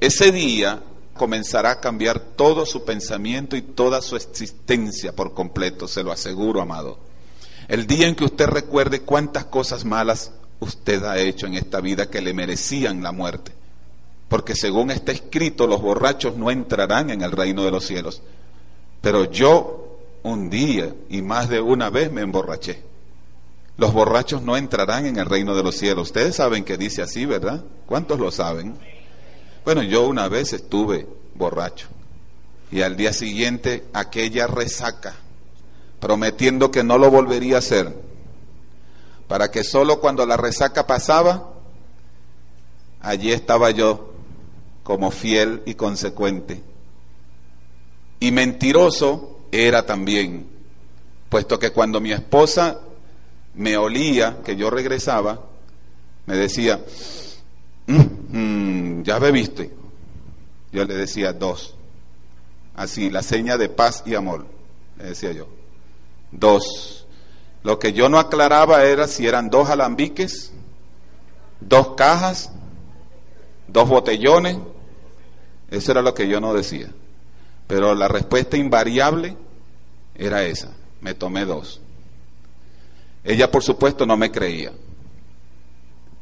ese 0.00 0.32
día 0.32 0.82
comenzará 1.12 1.72
a 1.72 1.80
cambiar 1.80 2.20
todo 2.20 2.64
su 2.64 2.86
pensamiento 2.86 3.54
y 3.54 3.60
toda 3.60 4.00
su 4.00 4.16
existencia 4.16 5.14
por 5.14 5.34
completo, 5.34 5.86
se 5.86 6.02
lo 6.02 6.10
aseguro, 6.10 6.62
amado. 6.62 7.03
El 7.68 7.86
día 7.86 8.06
en 8.06 8.14
que 8.14 8.24
usted 8.24 8.46
recuerde 8.46 9.00
cuántas 9.00 9.46
cosas 9.46 9.84
malas 9.84 10.32
usted 10.60 11.02
ha 11.04 11.18
hecho 11.18 11.46
en 11.46 11.54
esta 11.54 11.80
vida 11.80 12.10
que 12.10 12.20
le 12.20 12.34
merecían 12.34 13.02
la 13.02 13.12
muerte. 13.12 13.52
Porque 14.28 14.54
según 14.54 14.90
está 14.90 15.12
escrito, 15.12 15.66
los 15.66 15.80
borrachos 15.80 16.36
no 16.36 16.50
entrarán 16.50 17.10
en 17.10 17.22
el 17.22 17.32
reino 17.32 17.64
de 17.64 17.70
los 17.70 17.86
cielos. 17.86 18.22
Pero 19.00 19.30
yo 19.30 19.98
un 20.22 20.50
día 20.50 20.94
y 21.08 21.22
más 21.22 21.48
de 21.48 21.60
una 21.60 21.90
vez 21.90 22.10
me 22.10 22.22
emborraché. 22.22 22.82
Los 23.76 23.92
borrachos 23.92 24.42
no 24.42 24.56
entrarán 24.56 25.06
en 25.06 25.18
el 25.18 25.26
reino 25.26 25.54
de 25.54 25.62
los 25.62 25.76
cielos. 25.76 26.08
Ustedes 26.08 26.36
saben 26.36 26.64
que 26.64 26.76
dice 26.76 27.02
así, 27.02 27.26
¿verdad? 27.26 27.64
¿Cuántos 27.86 28.18
lo 28.18 28.30
saben? 28.30 28.76
Bueno, 29.64 29.82
yo 29.82 30.06
una 30.06 30.28
vez 30.28 30.52
estuve 30.52 31.06
borracho 31.34 31.88
y 32.70 32.82
al 32.82 32.96
día 32.96 33.12
siguiente 33.12 33.84
aquella 33.92 34.46
resaca, 34.46 35.14
prometiendo 36.00 36.70
que 36.70 36.84
no 36.84 36.98
lo 36.98 37.10
volvería 37.10 37.56
a 37.56 37.58
hacer, 37.58 37.94
para 39.28 39.50
que 39.50 39.64
solo 39.64 40.00
cuando 40.00 40.26
la 40.26 40.36
resaca 40.36 40.86
pasaba, 40.86 41.50
allí 43.00 43.32
estaba 43.32 43.70
yo 43.70 44.12
como 44.82 45.10
fiel 45.10 45.62
y 45.66 45.74
consecuente. 45.74 46.62
Y 48.20 48.32
mentiroso 48.32 49.40
era 49.50 49.86
también, 49.86 50.46
puesto 51.28 51.58
que 51.58 51.70
cuando 51.70 52.00
mi 52.00 52.12
esposa 52.12 52.80
me 53.54 53.76
olía 53.76 54.38
que 54.44 54.56
yo 54.56 54.70
regresaba, 54.70 55.40
me 56.26 56.36
decía, 56.36 56.80
Mm, 57.86 59.02
ya 59.02 59.18
bebiste. 59.18 59.70
Yo 60.72 60.84
le 60.84 60.94
decía 60.94 61.32
dos. 61.32 61.74
Así, 62.74 63.10
la 63.10 63.22
seña 63.22 63.56
de 63.56 63.68
paz 63.68 64.02
y 64.06 64.14
amor, 64.14 64.46
le 64.98 65.04
decía 65.04 65.32
yo. 65.32 65.46
Dos. 66.34 67.06
Lo 67.62 67.78
que 67.78 67.92
yo 67.92 68.08
no 68.08 68.18
aclaraba 68.18 68.84
era 68.84 69.08
si 69.08 69.26
eran 69.26 69.48
dos 69.48 69.70
alambiques, 69.70 70.52
dos 71.60 71.94
cajas, 71.96 72.50
dos 73.68 73.88
botellones. 73.88 74.58
Eso 75.70 75.92
era 75.92 76.02
lo 76.02 76.12
que 76.12 76.28
yo 76.28 76.40
no 76.40 76.52
decía. 76.52 76.92
Pero 77.66 77.94
la 77.94 78.08
respuesta 78.08 78.56
invariable 78.56 79.36
era 80.14 80.44
esa. 80.44 80.72
Me 81.00 81.14
tomé 81.14 81.46
dos. 81.46 81.80
Ella, 83.22 83.50
por 83.50 83.62
supuesto, 83.62 84.04
no 84.04 84.16
me 84.16 84.30
creía. 84.30 84.72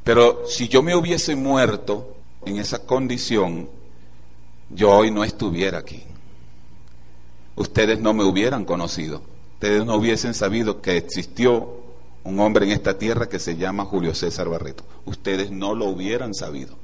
Pero 0.04 0.46
si 0.46 0.68
yo 0.68 0.82
me 0.82 0.94
hubiese 0.94 1.34
muerto 1.34 2.16
en 2.44 2.58
esa 2.58 2.86
condición, 2.86 3.68
yo 4.70 4.90
hoy 4.90 5.10
no 5.10 5.24
estuviera 5.24 5.78
aquí. 5.78 6.04
Ustedes 7.56 7.98
no 8.00 8.14
me 8.14 8.24
hubieran 8.24 8.64
conocido. 8.64 9.31
Ustedes 9.62 9.86
no 9.86 9.94
hubiesen 9.94 10.34
sabido 10.34 10.82
que 10.82 10.96
existió 10.96 11.76
un 12.24 12.40
hombre 12.40 12.66
en 12.66 12.72
esta 12.72 12.98
tierra 12.98 13.28
que 13.28 13.38
se 13.38 13.56
llama 13.56 13.84
Julio 13.84 14.12
César 14.12 14.48
Barreto. 14.48 14.82
Ustedes 15.04 15.52
no 15.52 15.76
lo 15.76 15.84
hubieran 15.84 16.34
sabido. 16.34 16.76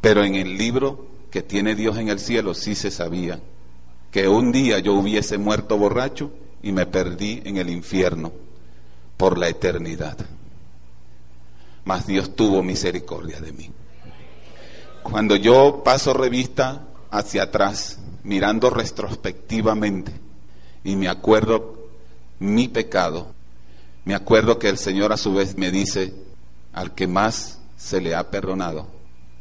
Pero 0.00 0.22
en 0.22 0.36
el 0.36 0.56
libro 0.56 1.08
que 1.32 1.42
tiene 1.42 1.74
Dios 1.74 1.98
en 1.98 2.10
el 2.10 2.20
cielo 2.20 2.54
sí 2.54 2.76
se 2.76 2.92
sabía 2.92 3.40
que 4.12 4.28
un 4.28 4.52
día 4.52 4.78
yo 4.78 4.92
hubiese 4.92 5.36
muerto 5.36 5.76
borracho 5.76 6.30
y 6.62 6.70
me 6.70 6.86
perdí 6.86 7.42
en 7.44 7.56
el 7.56 7.68
infierno 7.68 8.30
por 9.16 9.36
la 9.36 9.48
eternidad 9.48 10.16
mas 11.84 12.06
Dios 12.06 12.34
tuvo 12.34 12.62
misericordia 12.62 13.40
de 13.40 13.52
mí. 13.52 13.70
Cuando 15.02 15.36
yo 15.36 15.82
paso 15.84 16.14
revista 16.14 16.86
hacia 17.10 17.42
atrás, 17.42 17.98
mirando 18.22 18.70
retrospectivamente, 18.70 20.23
y 20.84 20.96
me 20.96 21.08
acuerdo 21.08 21.88
mi 22.38 22.68
pecado, 22.68 23.32
me 24.04 24.14
acuerdo 24.14 24.58
que 24.58 24.68
el 24.68 24.78
Señor 24.78 25.12
a 25.12 25.16
su 25.16 25.32
vez 25.34 25.56
me 25.56 25.70
dice, 25.70 26.14
al 26.72 26.94
que 26.94 27.06
más 27.06 27.58
se 27.76 28.00
le 28.00 28.14
ha 28.14 28.30
perdonado, 28.30 28.86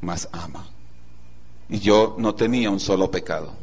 más 0.01 0.29
ama. 0.31 0.67
Y 1.69 1.79
yo 1.79 2.15
no 2.17 2.33
tenía 2.33 2.69
un 2.69 2.79
solo 2.79 3.11
pecado, 3.11 3.53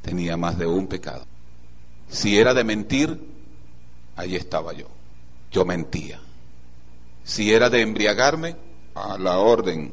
tenía 0.00 0.36
más 0.36 0.58
de 0.58 0.66
un 0.66 0.86
pecado. 0.86 1.24
Si 2.08 2.38
era 2.38 2.54
de 2.54 2.64
mentir, 2.64 3.18
ahí 4.16 4.36
estaba 4.36 4.72
yo. 4.72 4.86
Yo 5.50 5.64
mentía. 5.64 6.20
Si 7.24 7.52
era 7.52 7.68
de 7.70 7.80
embriagarme, 7.80 8.56
a 8.94 9.16
la 9.18 9.38
orden, 9.38 9.92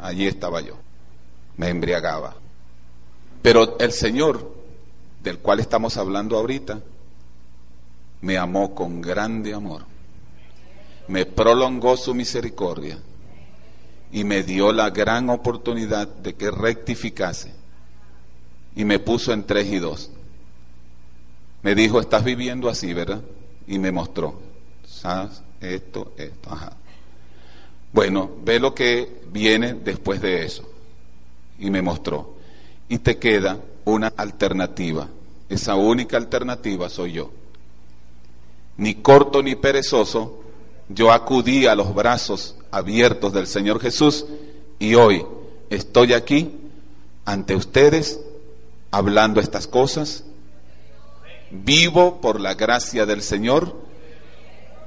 allí 0.00 0.26
estaba 0.26 0.60
yo. 0.60 0.76
Me 1.56 1.68
embriagaba. 1.68 2.36
Pero 3.42 3.78
el 3.78 3.92
Señor, 3.92 4.55
del 5.26 5.40
cual 5.40 5.58
estamos 5.58 5.96
hablando 5.96 6.36
ahorita, 6.36 6.78
me 8.20 8.38
amó 8.38 8.76
con 8.76 9.00
grande 9.00 9.52
amor. 9.52 9.82
Me 11.08 11.26
prolongó 11.26 11.96
su 11.96 12.14
misericordia 12.14 12.96
y 14.12 14.22
me 14.22 14.44
dio 14.44 14.70
la 14.72 14.90
gran 14.90 15.28
oportunidad 15.30 16.06
de 16.06 16.36
que 16.36 16.52
rectificase. 16.52 17.52
Y 18.76 18.84
me 18.84 19.00
puso 19.00 19.32
en 19.32 19.42
tres 19.42 19.66
y 19.66 19.80
dos. 19.80 20.12
Me 21.62 21.74
dijo, 21.74 21.98
estás 21.98 22.22
viviendo 22.22 22.68
así, 22.68 22.94
¿verdad? 22.94 23.20
Y 23.66 23.80
me 23.80 23.90
mostró. 23.90 24.40
¿Sabes? 24.86 25.42
esto, 25.60 26.12
esto, 26.16 26.52
ajá. 26.52 26.72
Bueno, 27.92 28.30
ve 28.44 28.60
lo 28.60 28.72
que 28.72 29.22
viene 29.32 29.74
después 29.74 30.20
de 30.20 30.44
eso. 30.44 30.70
Y 31.58 31.68
me 31.68 31.82
mostró. 31.82 32.36
Y 32.88 32.98
te 32.98 33.18
queda 33.18 33.58
una 33.86 34.12
alternativa. 34.16 35.08
Esa 35.48 35.76
única 35.76 36.18
alternativa 36.18 36.90
soy 36.90 37.12
yo. 37.12 37.30
Ni 38.76 38.96
corto 38.96 39.42
ni 39.42 39.54
perezoso, 39.54 40.40
yo 40.88 41.12
acudí 41.12 41.66
a 41.66 41.74
los 41.74 41.94
brazos 41.94 42.56
abiertos 42.70 43.32
del 43.32 43.46
Señor 43.46 43.80
Jesús 43.80 44.26
y 44.78 44.94
hoy 44.94 45.24
estoy 45.70 46.12
aquí 46.12 46.52
ante 47.24 47.56
ustedes 47.56 48.20
hablando 48.90 49.40
estas 49.40 49.66
cosas. 49.66 50.24
Vivo 51.50 52.20
por 52.20 52.40
la 52.40 52.54
gracia 52.54 53.06
del 53.06 53.22
Señor 53.22 53.74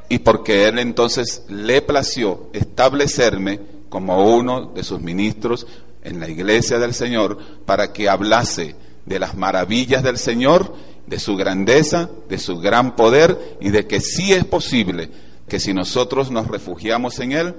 y 0.10 0.20
porque 0.20 0.68
Él 0.68 0.78
entonces 0.78 1.44
le 1.48 1.82
plació 1.82 2.50
establecerme 2.54 3.62
como 3.88 4.36
uno 4.36 4.66
de 4.66 4.84
sus 4.84 5.00
ministros 5.00 5.66
en 6.04 6.20
la 6.20 6.30
iglesia 6.30 6.80
del 6.80 6.94
Señor 6.94 7.38
para 7.66 7.94
que 7.94 8.10
hablase 8.10 8.76
de 9.10 9.20
las 9.20 9.36
maravillas 9.36 10.04
del 10.04 10.18
Señor, 10.18 10.74
de 11.08 11.20
su 11.20 11.36
grandeza, 11.36 12.10
de 12.30 12.38
su 12.38 12.60
gran 12.60 12.96
poder 12.96 13.58
y 13.60 13.72
de 13.72 13.88
que 13.88 14.00
sí 14.00 14.32
es 14.32 14.46
posible 14.46 15.10
que 15.50 15.60
si 15.60 15.74
nosotros 15.74 16.30
nos 16.30 16.48
refugiamos 16.48 17.20
en 17.20 17.32
Él, 17.32 17.56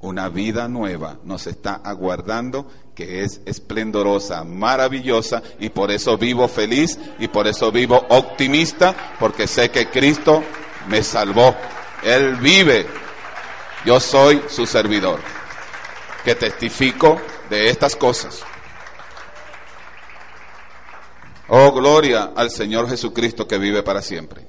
una 0.00 0.28
vida 0.28 0.68
nueva 0.68 1.18
nos 1.24 1.46
está 1.46 1.74
aguardando 1.74 2.68
que 2.96 3.22
es 3.22 3.40
esplendorosa, 3.46 4.42
maravillosa 4.42 5.40
y 5.60 5.68
por 5.68 5.92
eso 5.92 6.18
vivo 6.18 6.48
feliz 6.48 6.98
y 7.20 7.28
por 7.28 7.46
eso 7.46 7.70
vivo 7.70 8.04
optimista 8.08 9.14
porque 9.20 9.46
sé 9.46 9.70
que 9.70 9.88
Cristo 9.88 10.42
me 10.88 11.04
salvó. 11.04 11.54
Él 12.02 12.34
vive. 12.36 12.86
Yo 13.84 14.00
soy 14.00 14.42
su 14.48 14.66
servidor 14.66 15.20
que 16.24 16.34
testifico 16.34 17.20
de 17.48 17.70
estas 17.70 17.94
cosas. 17.94 18.42
Oh, 21.48 21.72
gloria 21.72 22.32
al 22.36 22.50
Señor 22.50 22.88
Jesucristo 22.90 23.48
que 23.48 23.58
vive 23.58 23.82
para 23.82 24.02
siempre. 24.02 24.46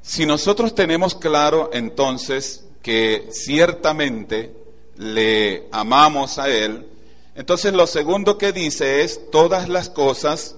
Si 0.00 0.24
nosotros 0.24 0.74
tenemos 0.74 1.16
claro 1.16 1.70
entonces 1.72 2.64
que 2.80 3.28
ciertamente 3.32 4.54
le 4.96 5.66
amamos 5.72 6.38
a 6.38 6.48
Él, 6.48 6.86
entonces 7.34 7.72
lo 7.72 7.86
segundo 7.88 8.38
que 8.38 8.52
dice 8.52 9.02
es, 9.02 9.30
todas 9.30 9.68
las 9.68 9.90
cosas 9.90 10.54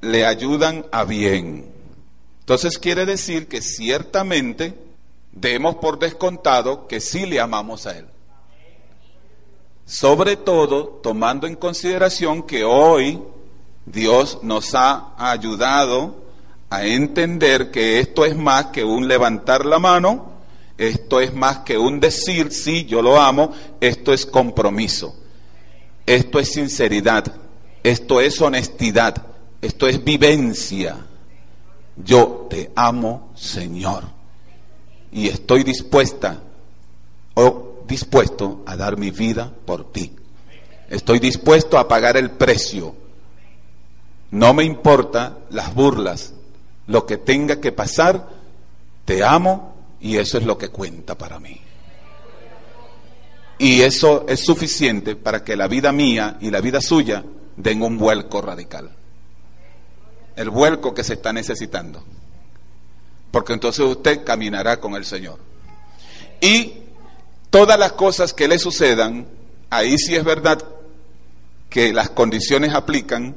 le 0.00 0.24
ayudan 0.24 0.86
a 0.92 1.04
bien. 1.04 1.66
Entonces 2.40 2.78
quiere 2.78 3.06
decir 3.06 3.48
que 3.48 3.60
ciertamente 3.60 4.74
demos 5.32 5.76
por 5.76 5.98
descontado 5.98 6.86
que 6.86 7.00
sí 7.00 7.26
le 7.26 7.40
amamos 7.40 7.86
a 7.86 7.98
Él. 7.98 8.06
Sobre 9.84 10.36
todo 10.36 11.00
tomando 11.02 11.48
en 11.48 11.56
consideración 11.56 12.44
que 12.44 12.64
hoy 12.64 13.20
Dios 13.86 14.38
nos 14.42 14.74
ha 14.74 15.12
ayudado 15.18 16.24
a 16.70 16.84
entender 16.84 17.70
que 17.70 18.00
esto 18.00 18.24
es 18.24 18.36
más 18.36 18.66
que 18.66 18.84
un 18.84 19.06
levantar 19.06 19.64
la 19.64 19.78
mano, 19.78 20.32
esto 20.76 21.20
es 21.20 21.32
más 21.32 21.58
que 21.58 21.78
un 21.78 22.00
decir, 22.00 22.50
sí, 22.50 22.84
yo 22.84 23.00
lo 23.00 23.20
amo, 23.20 23.52
esto 23.80 24.12
es 24.12 24.26
compromiso, 24.26 25.14
esto 26.06 26.38
es 26.40 26.52
sinceridad, 26.52 27.32
esto 27.82 28.20
es 28.20 28.40
honestidad, 28.40 29.14
esto 29.60 29.86
es 29.86 30.02
vivencia. 30.02 30.96
Yo 31.96 32.48
te 32.50 32.72
amo, 32.74 33.30
Señor, 33.36 34.04
y 35.12 35.28
estoy 35.28 35.62
dispuesta 35.62 36.40
o 37.34 37.84
dispuesto 37.86 38.62
a 38.66 38.76
dar 38.76 38.96
mi 38.96 39.10
vida 39.10 39.52
por 39.64 39.92
ti. 39.92 40.12
Estoy 40.88 41.18
dispuesto 41.20 41.78
a 41.78 41.86
pagar 41.86 42.16
el 42.16 42.32
precio. 42.32 42.94
No 44.34 44.52
me 44.52 44.64
importa 44.64 45.38
las 45.50 45.72
burlas, 45.74 46.32
lo 46.88 47.06
que 47.06 47.18
tenga 47.18 47.60
que 47.60 47.70
pasar, 47.70 48.28
te 49.04 49.22
amo 49.22 49.76
y 50.00 50.16
eso 50.16 50.38
es 50.38 50.44
lo 50.44 50.58
que 50.58 50.70
cuenta 50.70 51.16
para 51.16 51.38
mí. 51.38 51.60
Y 53.58 53.82
eso 53.82 54.26
es 54.28 54.40
suficiente 54.40 55.14
para 55.14 55.44
que 55.44 55.54
la 55.54 55.68
vida 55.68 55.92
mía 55.92 56.36
y 56.40 56.50
la 56.50 56.60
vida 56.60 56.80
suya 56.80 57.24
den 57.56 57.80
un 57.80 57.96
vuelco 57.96 58.42
radical. 58.42 58.90
El 60.34 60.50
vuelco 60.50 60.92
que 60.92 61.04
se 61.04 61.12
está 61.12 61.32
necesitando. 61.32 62.02
Porque 63.30 63.52
entonces 63.52 63.86
usted 63.86 64.24
caminará 64.24 64.80
con 64.80 64.96
el 64.96 65.04
Señor. 65.04 65.38
Y 66.40 66.72
todas 67.50 67.78
las 67.78 67.92
cosas 67.92 68.34
que 68.34 68.48
le 68.48 68.58
sucedan, 68.58 69.28
ahí 69.70 69.96
sí 69.96 70.16
es 70.16 70.24
verdad 70.24 70.58
que 71.70 71.92
las 71.92 72.10
condiciones 72.10 72.74
aplican, 72.74 73.36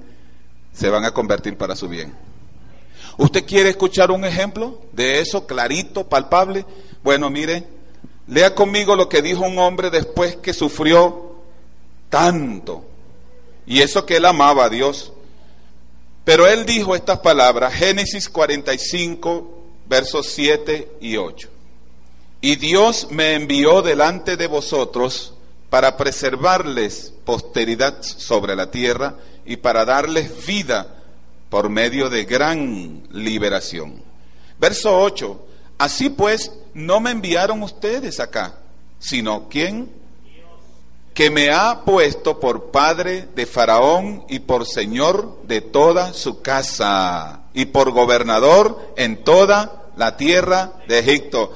se 0.78 0.90
van 0.90 1.06
a 1.06 1.12
convertir 1.12 1.58
para 1.58 1.76
su 1.76 1.90
bien. 1.90 2.14
¿Usted 3.18 3.46
quiere 3.46 3.70
escuchar 3.70 4.12
un 4.12 4.24
ejemplo 4.26 4.80
de 4.92 5.22
eso 5.22 5.48
clarito, 5.48 6.08
palpable? 6.08 6.66
Bueno, 7.04 7.32
mire, 7.32 7.64
lea 8.28 8.54
conmigo 8.54 8.96
lo 8.96 9.10
que 9.10 9.24
dijo 9.24 9.42
un 9.42 9.58
hombre 9.58 9.90
después 9.90 10.36
que 10.36 10.54
sufrió 10.54 11.38
tanto. 12.10 12.86
Y 13.66 13.82
eso 13.82 14.06
que 14.06 14.18
él 14.18 14.26
amaba 14.26 14.66
a 14.66 14.70
Dios. 14.70 15.14
Pero 16.24 16.46
él 16.46 16.66
dijo 16.66 16.96
estas 16.96 17.20
palabras, 17.20 17.74
Génesis 17.74 18.30
45, 18.30 19.64
versos 19.88 20.28
7 20.28 20.92
y 21.02 21.18
8. 21.18 21.50
Y 22.42 22.56
Dios 22.58 23.08
me 23.10 23.34
envió 23.34 23.82
delante 23.82 24.38
de 24.38 24.46
vosotros 24.46 25.34
para 25.70 25.98
preservarles 25.98 27.14
posteridad 27.26 28.02
sobre 28.02 28.56
la 28.56 28.72
tierra 28.72 29.16
y 29.46 29.58
para 29.58 29.86
darles 29.86 30.46
vida 30.46 30.96
por 31.50 31.70
medio 31.70 32.10
de 32.10 32.26
gran 32.26 33.04
liberación. 33.12 34.02
Verso 34.60 35.00
8. 35.00 35.46
Así 35.78 36.10
pues, 36.10 36.52
no 36.74 37.00
me 37.00 37.12
enviaron 37.12 37.62
ustedes 37.64 38.20
acá, 38.20 38.56
sino 39.00 39.48
¿quién? 39.50 39.92
Que 41.14 41.30
me 41.30 41.50
ha 41.52 41.84
puesto 41.84 42.40
por 42.40 42.72
padre 42.72 43.28
de 43.36 43.46
Faraón 43.46 44.24
y 44.30 44.40
por 44.40 44.66
señor 44.66 45.42
de 45.44 45.62
toda 45.62 46.14
su 46.14 46.42
casa 46.42 47.42
y 47.54 47.66
por 47.66 47.92
gobernador 47.92 48.94
en 48.98 49.24
toda 49.24 49.88
la 49.96 50.16
tierra 50.16 50.74
de 50.88 51.00
Egipto. 51.00 51.54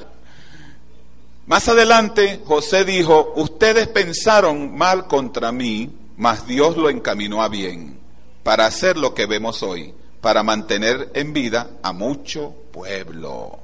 Más 1.45 1.67
adelante 1.67 2.41
José 2.45 2.85
dijo, 2.85 3.33
ustedes 3.35 3.87
pensaron 3.87 4.77
mal 4.77 5.07
contra 5.07 5.51
mí, 5.51 5.89
mas 6.17 6.47
Dios 6.47 6.77
lo 6.77 6.89
encaminó 6.89 7.41
a 7.43 7.49
bien 7.49 7.99
para 8.43 8.65
hacer 8.65 8.97
lo 8.97 9.13
que 9.13 9.25
vemos 9.25 9.63
hoy, 9.63 9.93
para 10.21 10.43
mantener 10.43 11.11
en 11.13 11.33
vida 11.33 11.71
a 11.81 11.93
mucho 11.93 12.55
pueblo. 12.71 13.59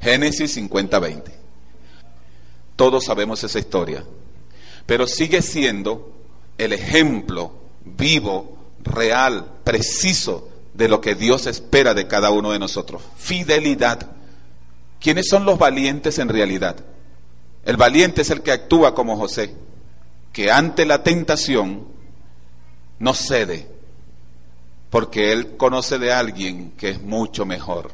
Génesis 0.00 0.56
50-20. 0.56 1.22
Todos 2.76 3.04
sabemos 3.04 3.42
esa 3.42 3.58
historia, 3.58 4.04
pero 4.84 5.06
sigue 5.06 5.42
siendo 5.42 6.12
el 6.58 6.72
ejemplo 6.72 7.52
vivo, 7.84 8.56
real, 8.82 9.46
preciso 9.64 10.48
de 10.74 10.88
lo 10.88 11.00
que 11.00 11.14
Dios 11.14 11.46
espera 11.46 11.94
de 11.94 12.06
cada 12.06 12.30
uno 12.30 12.52
de 12.52 12.58
nosotros. 12.58 13.02
Fidelidad. 13.16 14.10
¿Quiénes 15.00 15.28
son 15.28 15.44
los 15.44 15.58
valientes 15.58 16.18
en 16.18 16.28
realidad? 16.28 16.76
El 17.66 17.76
valiente 17.76 18.22
es 18.22 18.30
el 18.30 18.42
que 18.42 18.52
actúa 18.52 18.94
como 18.94 19.16
José, 19.16 19.52
que 20.32 20.52
ante 20.52 20.86
la 20.86 21.02
tentación 21.02 21.88
no 23.00 23.12
cede, 23.12 23.68
porque 24.88 25.32
él 25.32 25.56
conoce 25.56 25.98
de 25.98 26.12
alguien 26.12 26.70
que 26.78 26.90
es 26.90 27.02
mucho 27.02 27.44
mejor 27.44 27.90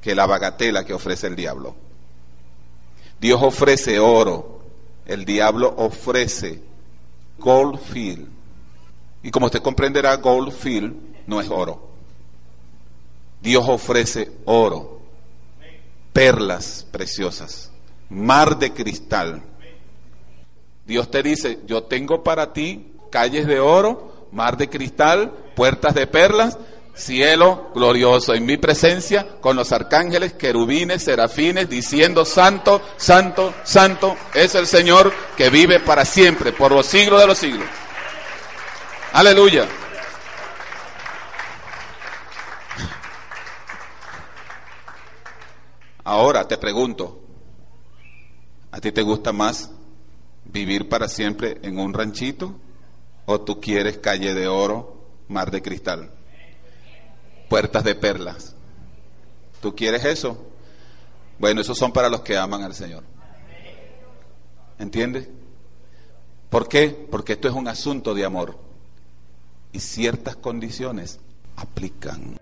que 0.00 0.14
la 0.14 0.26
bagatela 0.26 0.84
que 0.84 0.94
ofrece 0.94 1.26
el 1.26 1.34
diablo. 1.34 1.74
Dios 3.20 3.42
ofrece 3.42 3.98
oro, 3.98 4.60
el 5.06 5.24
diablo 5.24 5.74
ofrece 5.76 6.62
goldfield. 7.38 8.28
Y 9.24 9.30
como 9.32 9.46
usted 9.46 9.60
comprenderá, 9.62 10.14
goldfield 10.18 10.94
no 11.26 11.40
es 11.40 11.48
oro. 11.50 11.88
Dios 13.42 13.64
ofrece 13.68 14.30
oro, 14.44 15.00
perlas 16.12 16.86
preciosas, 16.92 17.72
mar 18.08 18.58
de 18.58 18.72
cristal. 18.72 19.42
Dios 20.84 21.10
te 21.10 21.22
dice, 21.22 21.60
yo 21.66 21.84
tengo 21.84 22.22
para 22.22 22.52
ti 22.52 22.92
calles 23.10 23.46
de 23.46 23.60
oro, 23.60 24.28
mar 24.32 24.56
de 24.56 24.68
cristal, 24.68 25.32
puertas 25.54 25.94
de 25.94 26.06
perlas, 26.06 26.58
cielo 26.94 27.70
glorioso 27.74 28.34
en 28.34 28.44
mi 28.44 28.56
presencia 28.56 29.26
con 29.40 29.56
los 29.56 29.72
arcángeles, 29.72 30.34
querubines, 30.34 31.02
serafines, 31.02 31.68
diciendo, 31.68 32.24
Santo, 32.24 32.82
Santo, 32.96 33.54
Santo 33.64 34.16
es 34.34 34.54
el 34.54 34.66
Señor 34.66 35.12
que 35.36 35.50
vive 35.50 35.80
para 35.80 36.04
siempre, 36.04 36.52
por 36.52 36.72
los 36.72 36.86
siglos 36.86 37.20
de 37.20 37.26
los 37.26 37.38
siglos. 37.38 37.66
Aleluya. 39.12 39.66
Ahora 46.04 46.46
te 46.46 46.58
pregunto, 46.58 47.23
¿a 48.74 48.80
ti 48.80 48.90
te 48.90 49.02
gusta 49.02 49.32
más 49.32 49.70
vivir 50.44 50.88
para 50.88 51.08
siempre 51.08 51.58
en 51.62 51.78
un 51.78 51.94
ranchito 51.94 52.56
¿O 53.26 53.40
tú 53.40 53.60
quieres 53.60 53.98
calle 53.98 54.34
de 54.34 54.48
oro, 54.48 54.96
mar 55.28 55.50
de 55.50 55.62
cristal, 55.62 56.10
puertas 57.48 57.82
de 57.84 57.94
perlas? 57.94 58.54
¿Tú 59.62 59.74
quieres 59.74 60.04
eso? 60.04 60.46
Bueno, 61.38 61.62
esos 61.62 61.78
son 61.78 61.90
para 61.90 62.10
los 62.10 62.20
que 62.20 62.36
aman 62.36 62.62
al 62.62 62.74
Señor. 62.74 63.02
¿Entiendes? 64.78 65.28
¿Por 66.50 66.68
qué? 66.68 66.90
Porque 67.10 67.32
esto 67.32 67.48
es 67.48 67.54
un 67.54 67.66
asunto 67.66 68.14
de 68.14 68.24
amor 68.24 68.58
y 69.72 69.80
ciertas 69.80 70.36
condiciones 70.36 71.18
aplican. 71.56 72.36